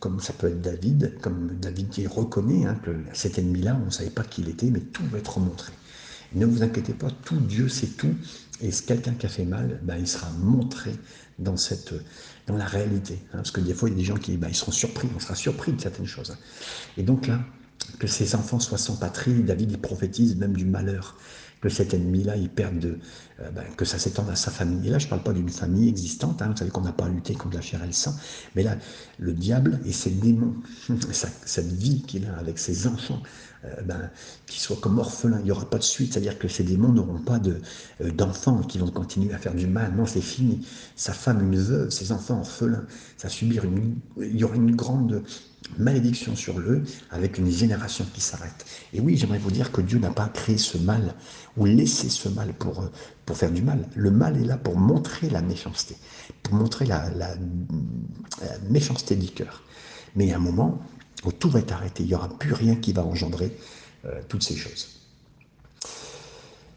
[0.00, 3.90] Comme ça peut être David, comme David qui reconnaît hein, que cet ennemi-là, on ne
[3.90, 5.72] savait pas qui il était, mais tout va être montré.
[6.34, 8.14] Ne vous inquiétez pas, tout Dieu sait tout.
[8.60, 10.92] Et quelqu'un qui a fait mal, ben, il sera montré
[11.38, 11.94] dans, cette,
[12.46, 13.18] dans la réalité.
[13.28, 13.38] Hein.
[13.38, 15.20] parce que des fois, il y a des gens qui ben, ils seront surpris, on
[15.20, 16.36] sera surpris de certaines choses.
[16.96, 17.40] Et donc là,
[17.98, 19.42] que ses enfants soient sans patrie.
[19.42, 21.16] David, il prophétise même du malheur,
[21.62, 22.98] que cet ennemi-là, il perde de,
[23.40, 24.88] euh, ben, que ça s'étende à sa famille.
[24.88, 27.08] Et là, je ne parle pas d'une famille existante, hein, vous savez qu'on n'a pas
[27.08, 28.14] lutté contre la chair et le sang,
[28.56, 28.76] mais là,
[29.18, 30.56] le diable et ses démons,
[31.44, 33.22] cette vie qu'il a avec ses enfants,
[33.64, 34.10] euh, ben,
[34.46, 37.20] qui soient comme orphelins, il n'y aura pas de suite, c'est-à-dire que ces démons n'auront
[37.20, 40.66] pas euh, d'enfants qui vont continuer à faire du mal, non, c'est fini.
[40.96, 42.84] Sa femme, une veuve, ses enfants orphelins,
[43.16, 45.22] ça subir une, il y aura une grande
[45.78, 48.64] malédiction sur eux avec une génération qui s'arrête.
[48.92, 51.14] Et oui, j'aimerais vous dire que Dieu n'a pas créé ce mal
[51.56, 52.84] ou laissé ce mal pour,
[53.26, 53.88] pour faire du mal.
[53.94, 55.96] Le mal est là pour montrer la méchanceté,
[56.42, 57.10] pour montrer la,
[58.68, 59.62] méchanceté du cœur.
[60.16, 60.80] Mais il y a un moment
[61.24, 63.56] où tout va être arrêté, il n'y aura plus rien qui va engendrer
[64.04, 65.00] euh, toutes ces choses.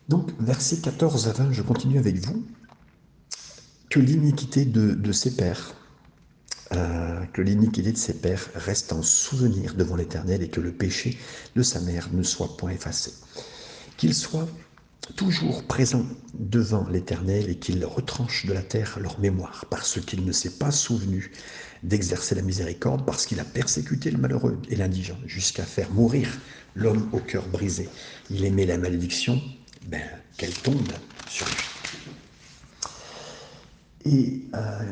[0.08, 2.45] Donc, versets 14 à 20, je continue avec vous.
[3.89, 5.74] Que l'iniquité de, de ses pères,
[6.73, 11.17] euh, que l'iniquité de ses pères reste en souvenir devant l'Éternel et que le péché
[11.56, 13.13] de sa mère ne soit point effacé.
[13.97, 14.47] Qu'il soit
[15.15, 20.32] toujours présent devant l'Éternel et qu'il retranche de la terre leur mémoire, parce qu'il ne
[20.32, 21.32] s'est pas souvenu
[21.84, 26.28] d'exercer la miséricorde, parce qu'il a persécuté le malheureux et l'indigent, jusqu'à faire mourir
[26.73, 27.88] l'homme au cœur brisé.
[28.32, 29.39] Il aimait la malédiction,
[29.88, 30.01] ben,
[30.38, 30.91] qu'elle tombe
[31.30, 31.56] sur lui.
[34.06, 34.91] Et euh,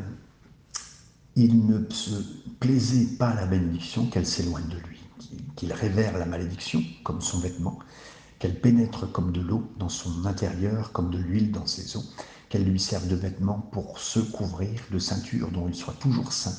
[1.36, 2.14] il ne se
[2.60, 5.00] plaisait pas à la bénédiction qu'elle s'éloigne de lui,
[5.56, 7.78] qu'il révère la malédiction comme son vêtement,
[8.38, 12.14] qu'elle pénètre comme de l'eau dans son intérieur, comme de l'huile dans ses os,
[12.48, 16.54] qu'elle lui serve de vêtement pour se couvrir, de ceinture dont il soit toujours saint,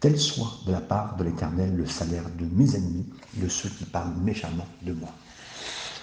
[0.00, 3.84] tel soit de la part de l'Éternel le salaire de mes ennemis, de ceux qui
[3.84, 5.10] parlent méchamment de moi.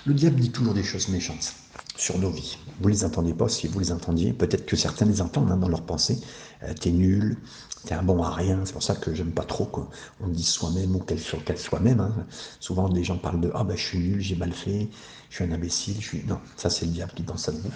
[0.06, 1.54] Le diable dit toujours des choses méchantes
[1.98, 2.58] sur nos vies.
[2.80, 5.58] Vous ne les entendez pas, si vous les entendiez, peut-être que certains les entendent hein,
[5.58, 6.18] dans leurs pensées.
[6.64, 7.38] Euh, t'es nul,
[7.86, 8.60] t'es un bon à rien.
[8.66, 12.00] C'est pour ça que j'aime pas trop qu'on dise soi-même ou qu'elle soit, soi-même.
[12.00, 12.26] Hein.
[12.60, 14.90] Souvent, les gens parlent de Ah ben je suis nul, j'ai mal fait,
[15.30, 16.24] je suis un imbécile, je suis.
[16.26, 17.72] Non, ça c'est le diable qui ça de vous.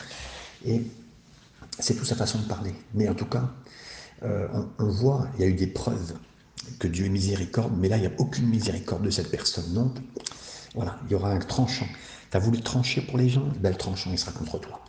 [0.66, 0.82] Et
[1.80, 2.74] c'est toute sa façon de parler.
[2.94, 3.50] Mais en tout cas,
[4.24, 4.48] euh,
[4.80, 6.14] on, voit, il y a eu des preuves
[6.80, 9.74] que Dieu est miséricorde, mais là, il n'y a aucune miséricorde de cette personne.
[9.74, 9.94] Non,
[10.76, 11.88] voilà, il y aura un tranchant.
[12.32, 14.80] Tu as voulu trancher pour les gens, ben, le tranchant, il sera contre toi.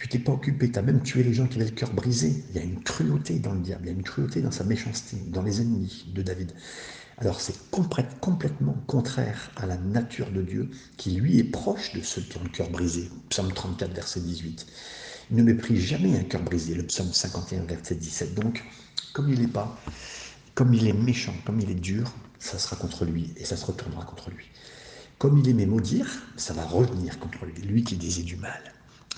[0.00, 2.42] Tu t'es pas occupé, tu as même tué les gens qui avaient le cœur brisé.
[2.50, 4.64] Il y a une cruauté dans le diable, il y a une cruauté dans sa
[4.64, 6.52] méchanceté, dans les ennemis de David.
[7.18, 12.22] Alors c'est complètement contraire à la nature de Dieu, qui lui est proche de ceux
[12.22, 13.10] qui ont le cœur brisé.
[13.28, 14.66] Psaume 34, verset 18.
[15.32, 18.34] Il ne méprise jamais un cœur brisé, le psaume 51, verset 17.
[18.34, 18.64] Donc,
[19.12, 19.78] comme il n'est pas,
[20.54, 23.66] comme il est méchant, comme il est dur, ça sera contre lui et ça se
[23.66, 24.46] retournera contre lui.
[25.18, 28.72] Comme il aimait maudire, ça va revenir contre lui, lui qui disait du mal,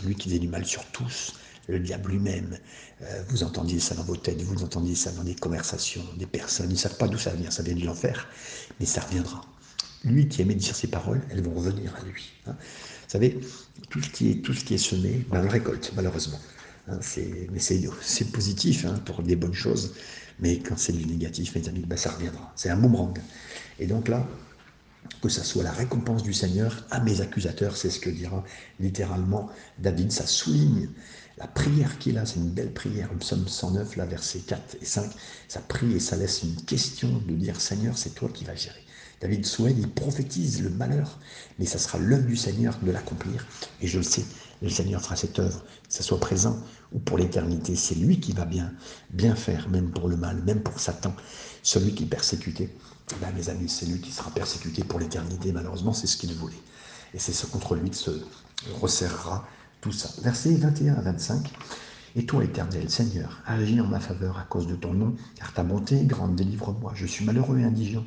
[0.05, 1.35] lui qui disait du mal sur tous,
[1.69, 2.59] le diable lui-même.
[3.03, 6.71] Euh, vous entendiez ça dans vos têtes, vous entendiez ça dans des conversations, des personnes,
[6.71, 8.29] ils ne savent pas d'où ça vient, ça vient de l'enfer,
[8.81, 9.43] mais ça reviendra.
[10.05, 12.33] Lui qui aimait dire ses paroles, elles vont revenir à lui.
[12.47, 12.57] Hein.
[12.59, 13.39] Vous savez,
[13.91, 16.41] tout ce qui est, tout ce qui est semé, ben, on le récolte, malheureusement.
[16.89, 16.99] Hein,
[17.53, 19.95] mais c'est positif hein, pour des bonnes choses.
[20.41, 22.53] Mais quand c'est du négatif, mes amis, ben, ça reviendra.
[22.57, 23.17] C'est un boomerang.
[23.79, 24.27] Et donc là,
[25.23, 28.45] que ça soit la récompense du Seigneur à mes accusateurs, c'est ce que dira
[28.81, 30.11] littéralement David.
[30.13, 30.89] Ça souligne
[31.39, 34.85] la prière qu'il a, c'est une belle prière, le psaume 109, là, versets 4 et
[34.85, 35.11] 5.
[35.49, 38.83] Ça prie et ça laisse une question de dire Seigneur, c'est toi qui vas gérer.
[39.21, 41.21] David souhaite, il prophétise le malheur,
[41.59, 43.47] mais ça sera l'œuvre du Seigneur de l'accomplir.
[43.81, 44.25] Et je le sais,
[44.61, 46.59] le Seigneur fera cette œuvre, que ce soit présent
[46.93, 47.77] ou pour l'éternité.
[47.77, 48.73] C'est lui qui va bien,
[49.11, 51.15] bien faire, même pour le mal, même pour Satan,
[51.63, 52.75] celui qui est persécuté.
[53.21, 55.53] Ben, mes amis, c'est lui qui sera persécuté pour l'éternité.
[55.53, 56.55] Malheureusement, c'est ce qu'il voulait.
[57.15, 58.11] Et c'est ce contre lui que se
[58.81, 59.47] resserrera
[59.81, 60.09] tout ça.
[60.23, 61.53] Versets 21 à 25.
[62.15, 65.63] Et toi, éternel Seigneur, agis en ma faveur à cause de ton nom, car ta
[65.63, 66.93] bonté est grande, délivre-moi.
[66.95, 68.05] Je suis malheureux et indigent,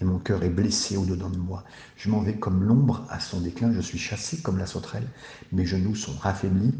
[0.00, 1.64] et mon cœur est blessé au-dedans de moi.
[1.96, 5.08] Je m'en vais comme l'ombre à son déclin, je suis chassé comme la sauterelle,
[5.50, 6.72] mes genoux sont affaiblis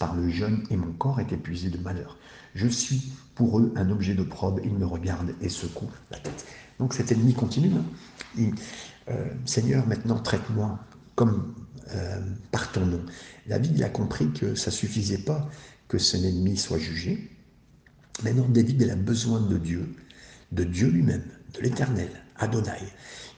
[0.00, 2.18] par le jeûne, et mon corps est épuisé de malheur.
[2.54, 6.46] Je suis pour eux un objet de probe, ils me regardent et secouent la tête.
[6.80, 7.70] Donc cet ennemi continue.
[8.38, 8.50] Hein.
[9.08, 10.78] Euh, Seigneur, maintenant traite-moi
[11.14, 11.54] comme
[11.94, 12.18] euh,
[12.50, 13.00] par ton nom.
[13.46, 15.48] David il a compris que ça suffisait pas
[15.86, 17.30] que son ennemi soit jugé.
[18.24, 19.94] Maintenant, David il a besoin de Dieu,
[20.52, 22.80] de Dieu lui-même, de l'Éternel, Adonai.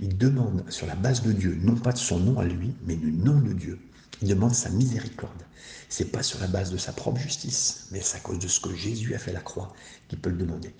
[0.00, 2.96] Il demande sur la base de Dieu, non pas de son nom à lui, mais
[2.96, 3.78] du nom de Dieu.
[4.22, 5.42] Il demande sa miséricorde.
[5.88, 8.60] C'est pas sur la base de sa propre justice, mais c'est à cause de ce
[8.60, 9.74] que Jésus a fait la croix
[10.08, 10.72] qu'il peut le demander.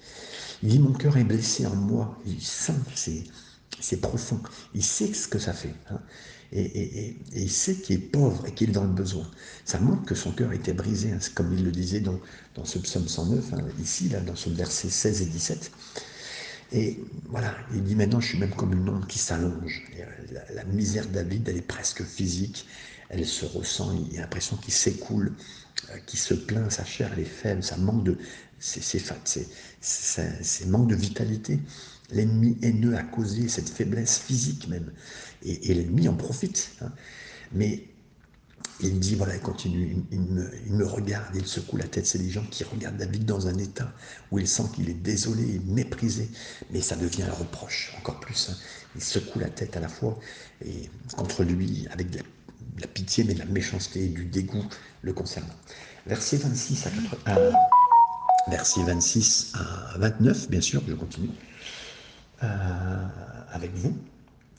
[0.62, 2.18] Il dit Mon cœur est blessé en moi.
[2.24, 2.72] Il sent,
[3.81, 4.40] c'est profond.
[4.74, 5.74] Il sait ce que ça fait.
[5.90, 6.00] Hein.
[6.55, 9.28] Et, il sait qu'il est pauvre et qu'il est dans le besoin.
[9.64, 12.20] Ça montre que son cœur était brisé, hein, comme il le disait dans,
[12.55, 15.72] dans ce psaume 109, hein, ici, là, dans ce verset 16 et 17.
[16.72, 19.83] Et voilà, il dit maintenant, je suis même comme une ombre qui s'allonge.
[20.31, 22.66] La, la, misère de David, elle est presque physique,
[23.12, 25.35] elle se ressent, il y a l'impression qu'il s'écoule,
[25.90, 28.18] euh, qu'il se plaint, sa chair, elle est faible, ça manque de,
[28.59, 29.07] c'est
[30.66, 31.61] manque de vitalité.
[32.11, 34.92] L'ennemi haineux a causé cette faiblesse physique même.
[35.44, 36.72] Et, l'ennemi en profite.
[36.81, 36.92] Hein.
[37.53, 37.87] Mais
[38.81, 42.07] il dit, voilà, il continue, il, me, regarde, il secoue la tête.
[42.07, 43.92] C'est des gens qui regardent David dans un état
[44.31, 46.31] où il sent qu'il est désolé et méprisé.
[46.70, 48.51] Mais ça devient un reproche, encore plus.
[48.51, 48.57] Hein.
[48.94, 50.18] Il secoue la tête à la fois
[50.64, 52.25] et contre lui avec de la,
[52.92, 54.64] pitié, mais de la méchanceté et du dégoût
[55.03, 55.55] le concernant.
[56.07, 57.53] Verset 26 à 80
[58.48, 61.31] versets 26 à 29, bien sûr, je continue
[62.42, 63.07] euh,
[63.53, 63.96] avec vous.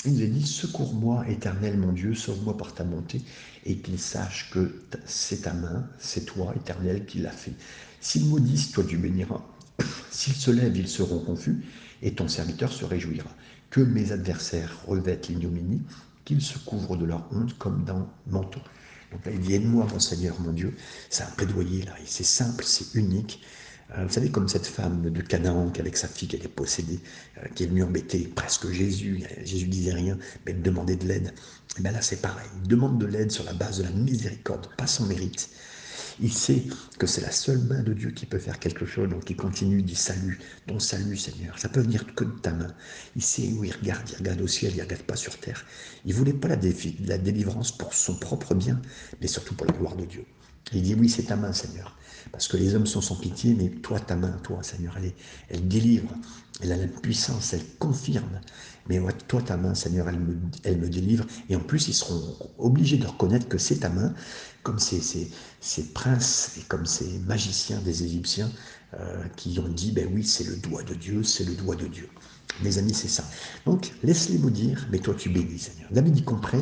[0.06, 3.22] Il est dit, secours-moi, éternel mon Dieu, sauve-moi par ta bonté,
[3.66, 7.54] et qu'il sache que c'est ta main, c'est toi, éternel, qui l'a fait.
[8.02, 9.42] S'ils maudissent, toi tu béniras.
[10.12, 11.63] S'ils se lèvent, ils seront confus,
[12.02, 13.30] et ton serviteur se réjouira.
[13.70, 15.82] Que mes adversaires revêtent l'ignominie,
[16.26, 18.62] qu'ils se couvrent de leur honte comme d'un manteau.
[19.12, 20.76] Donc là, aide-moi, mon Seigneur, mon Dieu.
[21.10, 23.42] C'est un plaidoyer, là, c'est simple, c'est unique.
[23.98, 27.00] Euh, vous savez, comme cette femme de Canaan qui, avec sa fille, qui était possédée,
[27.38, 29.24] euh, qui est venue embêter presque Jésus.
[29.44, 31.34] Jésus disait rien, mais elle demandait de l'aide.
[31.78, 32.48] Et bien là, c'est pareil.
[32.64, 35.50] Il demande de l'aide sur la base de la miséricorde, pas son mérite.
[36.21, 36.63] Il sait
[36.99, 39.82] que c'est la seule main de Dieu qui peut faire quelque chose, donc il continue,
[39.82, 42.73] dit salut, ton salut Seigneur, ça peut venir que de ta main.
[43.15, 45.65] Il sait où il regarde, il regarde au ciel, il ne regarde pas sur terre.
[46.06, 46.58] Il voulait pas la,
[47.06, 48.82] la délivrance pour son propre bien,
[49.21, 50.26] mais surtout pour la gloire de Dieu.
[50.71, 51.97] Il dit oui, c'est ta main Seigneur.
[52.32, 55.12] Parce que les hommes sont sans pitié, mais toi, ta main, toi, Seigneur, elle,
[55.49, 56.10] elle délivre,
[56.62, 58.39] elle a la puissance, elle confirme.
[58.88, 61.26] Mais toi, ta main, Seigneur, elle me, elle me délivre.
[61.49, 64.13] Et en plus, ils seront obligés de reconnaître que c'est ta main,
[64.63, 68.49] comme ces, ces, ces, princes et comme ces magiciens des Égyptiens
[68.93, 71.88] euh, qui ont dit, ben oui, c'est le doigt de Dieu, c'est le doigt de
[71.88, 72.10] Dieu.
[72.62, 73.23] Mes amis, c'est ça.
[73.65, 75.89] Donc, laisse-les maudire, mais toi, tu bénis, Seigneur.
[75.91, 76.62] David, il comprend,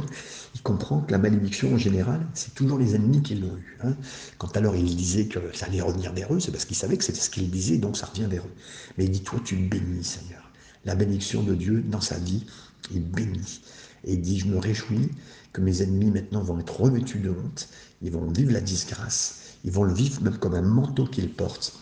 [0.55, 3.77] il comprend que la malédiction, en général, c'est toujours les ennemis qui l'ont eu.
[3.83, 3.95] Hein.
[4.37, 7.03] Quand alors il disait que ça allait revenir vers eux, c'est parce qu'il savait que
[7.03, 8.53] c'était ce qu'il disait, donc ça revient vers eux.
[8.97, 10.49] Mais il dit, toi, tu bénis, Seigneur.
[10.85, 12.45] La bénédiction de Dieu, dans sa vie,
[12.93, 13.61] il bénit.
[14.05, 15.09] Et il dit, je me réjouis
[15.51, 17.67] que mes ennemis, maintenant, vont être revêtus de honte,
[18.01, 21.73] ils vont vivre la disgrâce, ils vont le vivre même comme un manteau qu'ils portent,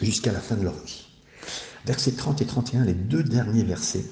[0.00, 1.06] jusqu'à la fin de leur vie.
[1.84, 4.04] Versets 30 et 31, les deux derniers versets,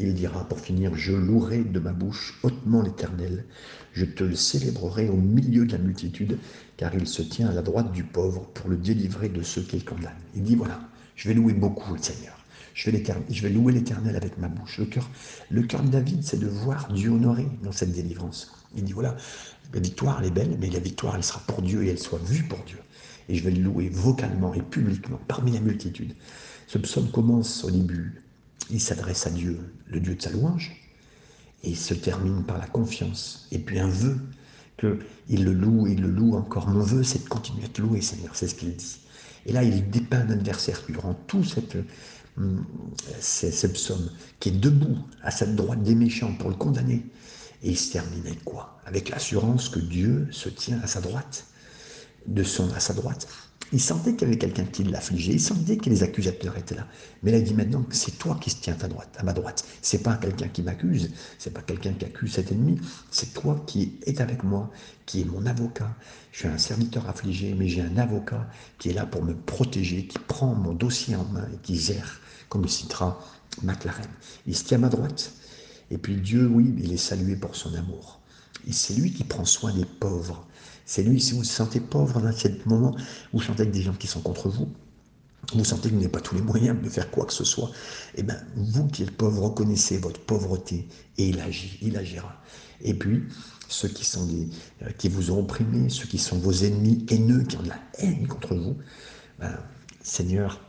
[0.00, 3.44] il dira pour finir, je louerai de ma bouche hautement l'Éternel,
[3.92, 6.38] je te le célébrerai au milieu de la multitude,
[6.76, 9.84] car il se tient à la droite du pauvre pour le délivrer de ceux qu'il
[9.84, 10.12] condamne.
[10.36, 10.80] Il dit, voilà,
[11.16, 12.34] je vais louer beaucoup le Seigneur.
[12.74, 14.78] Je vais, je vais louer l'Éternel avec ma bouche.
[14.78, 15.10] Le cœur,
[15.50, 18.52] le cœur de David, c'est de voir Dieu honoré dans cette délivrance.
[18.76, 19.16] Il dit, voilà,
[19.72, 22.20] la victoire, elle est belle, mais la victoire, elle sera pour Dieu et elle soit
[22.24, 22.78] vue pour Dieu.
[23.28, 26.14] Et je vais le louer vocalement et publiquement, parmi la multitude.
[26.66, 28.22] Ce psaume commence au début,
[28.70, 30.74] il s'adresse à Dieu, le Dieu de sa louange,
[31.62, 34.18] et il se termine par la confiance, et puis un vœu
[34.78, 36.68] qu'il le loue, il le loue encore.
[36.68, 39.00] Mon vœu, c'est de continuer à te louer, Seigneur, c'est ce qu'il dit.
[39.46, 41.42] Et là, il dépeint un adversaire durant tout
[42.36, 42.64] hum,
[43.20, 44.10] ce psaume,
[44.40, 47.04] qui est debout à sa droite des méchants pour le condamner.
[47.62, 48.77] Et il se termine avec quoi?
[48.88, 51.44] Avec l'assurance que Dieu se tient à sa droite,
[52.26, 53.28] de son à sa droite.
[53.70, 56.86] Il sentait qu'il y avait quelqu'un qui l'affligeait, il sentait que les accusateurs étaient là.
[57.22, 59.62] Mais là, il dit maintenant c'est toi qui se tiens à droite, à ma droite.
[59.82, 62.80] C'est pas quelqu'un qui m'accuse, c'est pas quelqu'un qui accuse cet ennemi,
[63.10, 64.70] c'est toi qui es avec moi,
[65.04, 65.94] qui est mon avocat.
[66.32, 70.06] Je suis un serviteur affligé, mais j'ai un avocat qui est là pour me protéger,
[70.06, 73.22] qui prend mon dossier en main et qui gère, comme le citera
[73.62, 74.08] McLaren.
[74.46, 75.32] Il se tient à ma droite.
[75.90, 78.17] Et puis Dieu, oui, il est salué pour son amour.
[78.68, 80.46] Et c'est lui qui prend soin des pauvres.
[80.84, 82.94] C'est lui, si vous vous sentez pauvre dans ce moment,
[83.32, 84.68] vous sentez avec des gens qui sont contre vous,
[85.54, 87.70] vous sentez que vous n'avez pas tous les moyens de faire quoi que ce soit,
[88.14, 92.40] eh bien, vous qui êtes pauvre, reconnaissez votre pauvreté et il agira.
[92.80, 93.24] Et puis,
[93.68, 94.28] ceux qui, sont
[94.82, 97.80] euh, qui vous ont opprimé, ceux qui sont vos ennemis haineux, qui ont de la
[97.98, 98.76] haine contre vous,
[99.38, 99.58] ben,
[100.02, 100.60] Seigneur,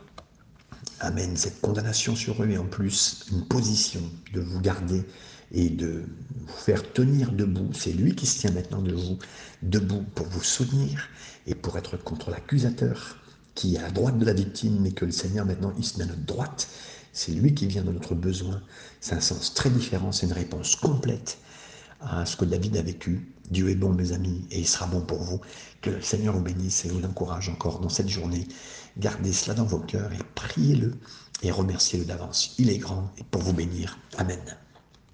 [1.00, 4.02] amène cette condamnation sur eux et en plus une position
[4.34, 5.04] de vous garder
[5.52, 6.04] et de
[6.46, 7.70] vous faire tenir debout.
[7.72, 9.18] C'est lui qui se tient maintenant de vous,
[9.62, 11.08] debout pour vous soutenir
[11.46, 13.16] et pour être contre l'accusateur
[13.54, 15.98] qui est à la droite de la victime, mais que le Seigneur maintenant il se
[15.98, 16.68] met à notre droite.
[17.12, 18.62] C'est lui qui vient de notre besoin.
[19.00, 21.38] C'est un sens très différent, c'est une réponse complète
[22.00, 23.28] à ce que David a vécu.
[23.50, 25.40] Dieu est bon, mes amis, et il sera bon pour vous.
[25.82, 28.46] Que le Seigneur vous bénisse et vous encourage encore dans cette journée.
[28.96, 30.94] Gardez cela dans vos cœurs et priez-le
[31.42, 32.54] et remerciez-le d'avance.
[32.58, 33.98] Il est grand et pour vous bénir.
[34.18, 34.40] Amen.